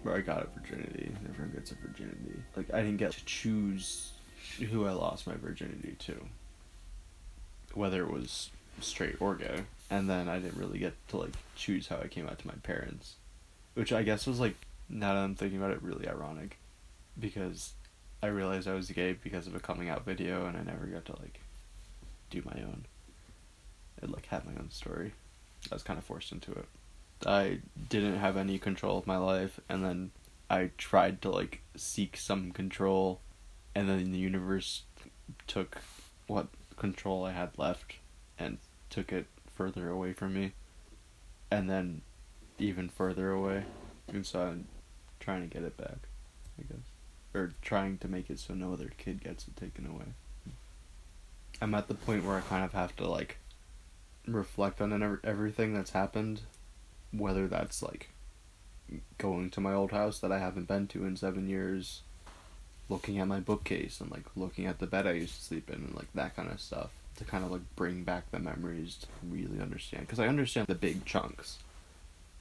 but 0.04 0.14
I 0.14 0.20
got 0.20 0.42
a 0.42 0.46
virginity. 0.60 1.10
Everyone 1.28 1.52
gets 1.54 1.72
a 1.72 1.74
virginity. 1.76 2.42
Like, 2.54 2.72
I 2.72 2.82
didn't 2.82 2.98
get 2.98 3.12
to 3.12 3.24
choose 3.24 4.12
who 4.58 4.86
I 4.86 4.92
lost 4.92 5.26
my 5.26 5.34
virginity 5.34 5.96
to. 6.00 6.26
Whether 7.72 8.02
it 8.04 8.10
was 8.10 8.50
straight 8.80 9.16
or 9.20 9.34
gay. 9.34 9.64
And 9.90 10.08
then 10.08 10.28
I 10.28 10.38
didn't 10.38 10.58
really 10.58 10.78
get 10.78 10.94
to, 11.08 11.16
like, 11.16 11.34
choose 11.56 11.88
how 11.88 11.98
I 11.98 12.08
came 12.08 12.28
out 12.28 12.38
to 12.40 12.46
my 12.46 12.54
parents. 12.62 13.16
Which 13.74 13.92
I 13.92 14.02
guess 14.02 14.26
was, 14.26 14.40
like, 14.40 14.56
now 14.88 15.14
that 15.14 15.20
I'm 15.20 15.34
thinking 15.34 15.58
about 15.58 15.72
it, 15.72 15.82
really 15.82 16.08
ironic. 16.08 16.58
Because 17.18 17.74
I 18.22 18.26
realized 18.28 18.66
I 18.66 18.74
was 18.74 18.90
gay 18.90 19.12
because 19.12 19.46
of 19.46 19.54
a 19.54 19.60
coming 19.60 19.88
out 19.88 20.04
video 20.04 20.46
and 20.46 20.56
I 20.56 20.62
never 20.62 20.86
got 20.86 21.04
to, 21.06 21.12
like, 21.20 21.40
do 22.30 22.42
my 22.44 22.60
own. 22.62 22.84
And, 24.00 24.12
like, 24.12 24.26
have 24.26 24.46
my 24.46 24.52
own 24.52 24.70
story. 24.70 25.12
I 25.70 25.74
was 25.74 25.82
kind 25.82 25.98
of 25.98 26.04
forced 26.04 26.32
into 26.32 26.52
it. 26.52 26.66
I 27.26 27.60
didn't 27.88 28.16
have 28.16 28.36
any 28.36 28.58
control 28.58 28.98
of 28.98 29.06
my 29.06 29.16
life, 29.16 29.60
and 29.68 29.84
then 29.84 30.10
I 30.50 30.70
tried 30.76 31.22
to 31.22 31.30
like 31.30 31.62
seek 31.76 32.16
some 32.16 32.50
control, 32.50 33.20
and 33.74 33.88
then 33.88 34.12
the 34.12 34.18
universe 34.18 34.82
took 35.46 35.78
what 36.26 36.48
control 36.76 37.24
I 37.24 37.32
had 37.32 37.56
left 37.56 37.94
and 38.38 38.58
took 38.90 39.12
it 39.12 39.26
further 39.54 39.88
away 39.88 40.12
from 40.12 40.34
me, 40.34 40.52
and 41.50 41.70
then 41.70 42.02
even 42.58 42.88
further 42.88 43.30
away, 43.30 43.64
and 44.08 44.24
so 44.24 44.40
I'm 44.40 44.66
trying 45.20 45.42
to 45.42 45.52
get 45.52 45.64
it 45.64 45.76
back, 45.76 46.08
I 46.58 46.62
guess, 46.62 46.86
or 47.34 47.52
trying 47.62 47.98
to 47.98 48.08
make 48.08 48.30
it 48.30 48.38
so 48.38 48.54
no 48.54 48.72
other 48.72 48.90
kid 48.96 49.22
gets 49.22 49.46
it 49.48 49.56
taken 49.56 49.86
away. 49.86 50.06
I'm 51.60 51.74
at 51.74 51.88
the 51.88 51.94
point 51.94 52.24
where 52.24 52.36
I 52.36 52.40
kind 52.40 52.64
of 52.64 52.72
have 52.72 52.94
to 52.96 53.08
like 53.08 53.38
reflect 54.26 54.80
on 54.80 55.18
everything 55.24 55.74
that's 55.74 55.90
happened. 55.90 56.42
Whether 57.12 57.46
that's 57.46 57.82
like 57.82 58.10
going 59.18 59.50
to 59.50 59.60
my 59.60 59.72
old 59.72 59.92
house 59.92 60.18
that 60.18 60.32
I 60.32 60.38
haven't 60.40 60.68
been 60.68 60.88
to 60.88 61.04
in 61.04 61.16
seven 61.16 61.48
years, 61.48 62.02
looking 62.88 63.18
at 63.18 63.28
my 63.28 63.40
bookcase 63.40 64.00
and 64.00 64.10
like 64.10 64.24
looking 64.36 64.66
at 64.66 64.78
the 64.78 64.86
bed 64.86 65.06
I 65.06 65.12
used 65.12 65.36
to 65.36 65.42
sleep 65.42 65.70
in 65.70 65.76
and 65.76 65.94
like 65.94 66.12
that 66.14 66.36
kind 66.36 66.50
of 66.50 66.60
stuff 66.60 66.90
to 67.16 67.24
kind 67.24 67.44
of 67.44 67.52
like 67.52 67.62
bring 67.76 68.02
back 68.02 68.30
the 68.30 68.40
memories 68.40 68.96
to 68.96 69.06
really 69.28 69.60
understand. 69.60 70.06
Because 70.06 70.18
I 70.18 70.26
understand 70.26 70.66
the 70.66 70.74
big 70.74 71.04
chunks, 71.04 71.58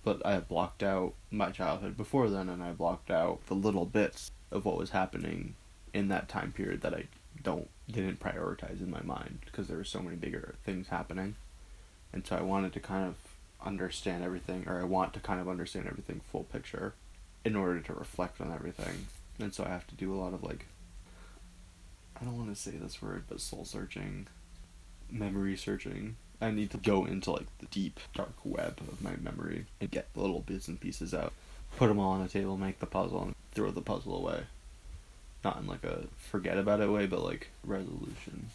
but 0.04 0.26
I 0.26 0.40
blocked 0.40 0.84
out 0.84 1.14
my 1.32 1.52
childhood 1.52 1.98
before 1.98 2.30
then 2.30 2.50
and 2.50 2.62
I 2.62 2.72
blocked 2.72 3.10
out 3.10 3.46
the 3.48 3.56
little 3.56 3.86
bits 3.86 4.32
of 4.52 4.66
what 4.66 4.78
was 4.78 4.92
happening 4.92 5.56
in 5.94 6.10
that 6.10 6.30
time 6.30 6.52
period 6.52 6.82
that 6.82 6.94
I 6.94 7.06
don't 7.42 7.70
didn't 7.90 8.20
prioritize 8.20 8.80
in 8.80 8.90
my 8.90 9.02
mind 9.02 9.40
because 9.46 9.68
there 9.68 9.78
were 9.78 9.84
so 9.84 10.02
many 10.02 10.16
bigger 10.16 10.56
things 10.66 10.88
happening, 10.88 11.36
and 12.12 12.26
so 12.26 12.36
I 12.36 12.42
wanted 12.42 12.74
to 12.74 12.80
kind 12.80 13.08
of 13.08 13.16
understand 13.66 14.24
everything, 14.24 14.66
or 14.68 14.80
I 14.80 14.84
want 14.84 15.14
to 15.14 15.20
kind 15.20 15.40
of 15.40 15.50
understand 15.50 15.88
everything 15.88 16.22
full 16.32 16.44
picture 16.44 16.94
in 17.46 17.56
order 17.56 17.80
to 17.80 17.94
reflect 17.94 18.40
on 18.42 18.52
everything. 18.52 19.08
And 19.40 19.54
so 19.54 19.64
I 19.64 19.70
have 19.70 19.88
to 19.88 19.96
do 19.96 20.14
a 20.14 20.20
lot 20.20 20.34
of 20.34 20.44
like, 20.44 20.68
I 22.20 22.24
don't 22.24 22.38
want 22.38 22.56
to 22.56 22.62
say 22.62 22.72
this 22.72 23.02
word, 23.02 23.24
but 23.28 23.42
soul 23.42 23.66
searching, 23.66 24.28
memory 25.10 25.58
searching. 25.58 26.16
I 26.44 26.52
need 26.52 26.72
to 26.72 26.78
go 26.78 27.06
into 27.06 27.32
like 27.32 27.48
the 27.60 27.68
deep, 27.68 28.00
dark 28.14 28.34
web 28.44 28.80
of 28.92 29.02
my 29.02 29.16
memory 29.16 29.66
and 29.80 29.90
get 29.90 30.14
the 30.14 30.20
little 30.20 30.42
bits 30.42 30.68
and 30.68 30.80
pieces 30.80 31.14
out, 31.14 31.32
put 31.78 31.88
them 31.88 32.00
all 32.00 32.12
on 32.12 32.22
a 32.22 32.28
table, 32.28 32.58
make 32.58 32.80
the 32.80 32.86
puzzle, 32.86 33.24
and 33.24 33.36
throw 33.54 33.72
the 33.72 33.82
puzzle 33.82 34.18
away. 34.18 34.42
Not 35.44 35.58
in 35.58 35.68
like 35.68 35.84
a 35.84 36.04
forget 36.18 36.58
about 36.58 36.82
it 36.82 36.90
way, 36.90 37.06
but 37.06 37.24
like 37.24 37.50
resolution 37.64 38.48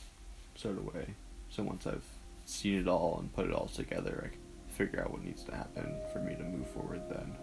sort 0.54 0.76
of 0.76 0.92
way. 0.94 1.14
So 1.50 1.62
once 1.62 1.86
I've 1.86 2.04
seen 2.44 2.78
it 2.78 2.88
all 2.88 3.16
and 3.18 3.34
put 3.34 3.46
it 3.46 3.52
all 3.52 3.68
together, 3.68 4.24
I 4.26 4.28
can 4.28 4.40
figure 4.68 5.00
out 5.00 5.10
what 5.10 5.24
needs 5.24 5.42
to 5.44 5.56
happen 5.56 5.94
for 6.12 6.18
me 6.18 6.34
to 6.34 6.42
move 6.42 6.68
forward 6.68 7.02
then. 7.08 7.36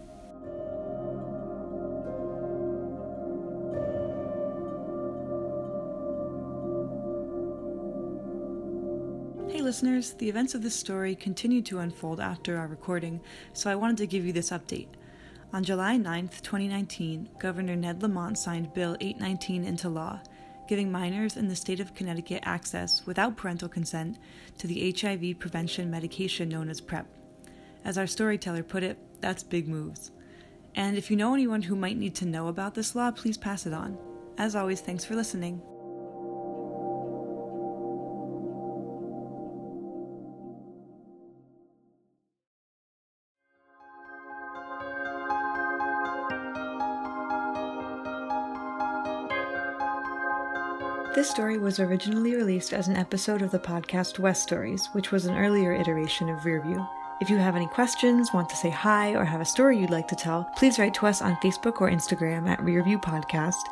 Listeners, 9.66 10.12
the 10.12 10.28
events 10.28 10.54
of 10.54 10.62
this 10.62 10.76
story 10.76 11.16
continued 11.16 11.66
to 11.66 11.80
unfold 11.80 12.20
after 12.20 12.56
our 12.56 12.68
recording, 12.68 13.20
so 13.52 13.68
I 13.68 13.74
wanted 13.74 13.96
to 13.96 14.06
give 14.06 14.24
you 14.24 14.32
this 14.32 14.50
update. 14.50 14.86
On 15.52 15.64
July 15.64 15.96
9th, 15.96 16.40
2019, 16.40 17.30
Governor 17.40 17.74
Ned 17.74 18.00
Lamont 18.00 18.38
signed 18.38 18.72
Bill 18.74 18.96
819 19.00 19.64
into 19.64 19.88
law, 19.88 20.20
giving 20.68 20.92
minors 20.92 21.36
in 21.36 21.48
the 21.48 21.56
state 21.56 21.80
of 21.80 21.96
Connecticut 21.96 22.44
access, 22.46 23.04
without 23.06 23.36
parental 23.36 23.68
consent, 23.68 24.18
to 24.58 24.68
the 24.68 24.94
HIV 24.96 25.40
prevention 25.40 25.90
medication 25.90 26.48
known 26.48 26.70
as 26.70 26.80
PrEP. 26.80 27.08
As 27.84 27.98
our 27.98 28.06
storyteller 28.06 28.62
put 28.62 28.84
it, 28.84 28.96
that's 29.20 29.42
big 29.42 29.66
moves. 29.66 30.12
And 30.76 30.96
if 30.96 31.10
you 31.10 31.16
know 31.16 31.34
anyone 31.34 31.62
who 31.62 31.74
might 31.74 31.96
need 31.96 32.14
to 32.16 32.24
know 32.24 32.46
about 32.46 32.76
this 32.76 32.94
law, 32.94 33.10
please 33.10 33.36
pass 33.36 33.66
it 33.66 33.72
on. 33.72 33.98
As 34.38 34.54
always, 34.54 34.80
thanks 34.80 35.04
for 35.04 35.16
listening. 35.16 35.60
This 51.16 51.30
story 51.30 51.56
was 51.56 51.80
originally 51.80 52.36
released 52.36 52.74
as 52.74 52.88
an 52.88 52.96
episode 52.96 53.40
of 53.40 53.50
the 53.50 53.58
podcast 53.58 54.18
West 54.18 54.42
Stories, 54.42 54.90
which 54.92 55.12
was 55.12 55.24
an 55.24 55.34
earlier 55.34 55.72
iteration 55.72 56.28
of 56.28 56.40
Rearview. 56.40 56.86
If 57.22 57.30
you 57.30 57.38
have 57.38 57.56
any 57.56 57.68
questions, 57.68 58.34
want 58.34 58.50
to 58.50 58.56
say 58.56 58.68
hi, 58.68 59.14
or 59.14 59.24
have 59.24 59.40
a 59.40 59.46
story 59.46 59.78
you'd 59.78 59.88
like 59.88 60.08
to 60.08 60.14
tell, 60.14 60.46
please 60.58 60.78
write 60.78 60.92
to 60.92 61.06
us 61.06 61.22
on 61.22 61.36
Facebook 61.36 61.80
or 61.80 61.90
Instagram 61.90 62.46
at 62.46 62.58
Rearview 62.58 63.02
Podcast 63.02 63.62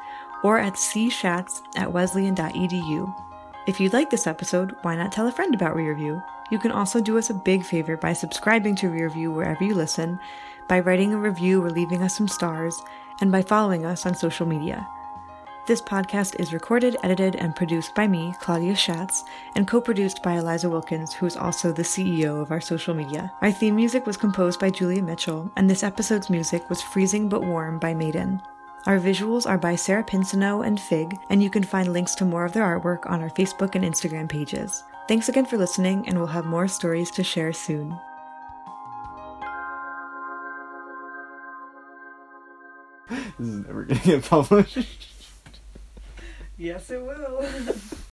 or 0.43 0.59
at 0.59 0.73
cschatz 0.73 1.61
at 1.77 1.93
wesleyan.edu. 1.93 3.15
If 3.67 3.79
you 3.79 3.91
like 3.91 4.09
this 4.09 4.27
episode, 4.27 4.75
why 4.81 4.97
not 4.97 5.13
tell 5.13 5.29
a 5.29 5.33
friend 5.33 5.55
about 5.55 5.77
Rearview? 5.77 6.25
You 6.51 6.59
can 6.59 6.73
also 6.73 6.99
do 6.99 7.19
us 7.19 7.29
a 7.29 7.35
big 7.35 7.63
favor 7.63 7.99
by 7.99 8.15
subscribing 8.15 8.75
to 8.77 8.87
Rearview 8.87 9.35
wherever 9.35 9.63
you 9.63 9.75
listen, 9.75 10.19
by 10.67 10.81
writing 10.81 11.13
a 11.13 11.19
review 11.19 11.63
or 11.63 11.69
leaving 11.69 12.03
us 12.03 12.17
some 12.17 12.27
stars, 12.27 12.75
and 13.21 13.31
by 13.31 13.43
following 13.43 13.85
us 13.85 14.07
on 14.07 14.15
social 14.15 14.47
media. 14.47 14.89
This 15.67 15.81
podcast 15.81 16.39
is 16.39 16.53
recorded, 16.53 16.99
edited, 17.03 17.37
and 17.37 17.57
produced 17.57 17.95
by 17.95 18.07
me, 18.07 18.35
Claudia 18.39 18.77
Schatz, 18.77 19.25
and 19.57 19.67
co 19.67 19.81
produced 19.81 20.23
by 20.23 20.35
Eliza 20.35 20.69
Wilkins, 20.69 21.15
who 21.15 21.25
is 21.25 21.39
also 21.39 21.73
the 21.73 21.83
CEO 21.83 22.43
of 22.43 22.51
our 22.51 22.61
social 22.61 22.93
media. 22.93 23.33
Our 23.41 23.51
theme 23.51 23.75
music 23.75 24.07
was 24.07 24.19
composed 24.19 24.61
by 24.61 24.69
Julia 24.69 25.03
Mitchell, 25.03 25.51
and 25.57 25.71
this 25.71 25.83
episode's 25.83 26.29
music 26.29 26.69
was 26.69 26.83
Freezing 26.83 27.31
But 27.31 27.47
Warm 27.47 27.79
by 27.79 27.95
Maiden. 27.95 28.43
Our 28.85 29.01
visuals 29.01 29.49
are 29.49 29.57
by 29.57 29.75
Sarah 29.75 30.05
Pinsino 30.05 30.67
and 30.67 30.79
Fig, 30.79 31.17
and 31.31 31.43
you 31.43 31.49
can 31.49 31.63
find 31.65 31.95
links 31.95 32.15
to 32.17 32.27
more 32.27 32.45
of 32.45 32.53
their 32.53 32.65
artwork 32.65 33.11
on 33.11 33.23
our 33.23 33.31
Facebook 33.31 33.75
and 33.75 33.87
Instagram 33.87 34.29
pages. 34.29 34.85
Thanks 35.09 35.31
again 35.31 35.47
for 35.47 35.57
listening, 35.57 36.07
and 36.07 36.19
we'll 36.19 36.27
have 36.27 36.45
more 36.45 36.69
stories 36.69 37.11
to 37.13 37.25
share 37.25 37.55
soon. 37.55 37.99
this 43.09 43.49
is 43.49 43.67
never 43.67 43.85
gonna 43.85 44.01
get 44.01 44.25
published. 44.25 45.09
Yes, 46.57 46.91
it 46.91 47.03
will. 47.03 47.45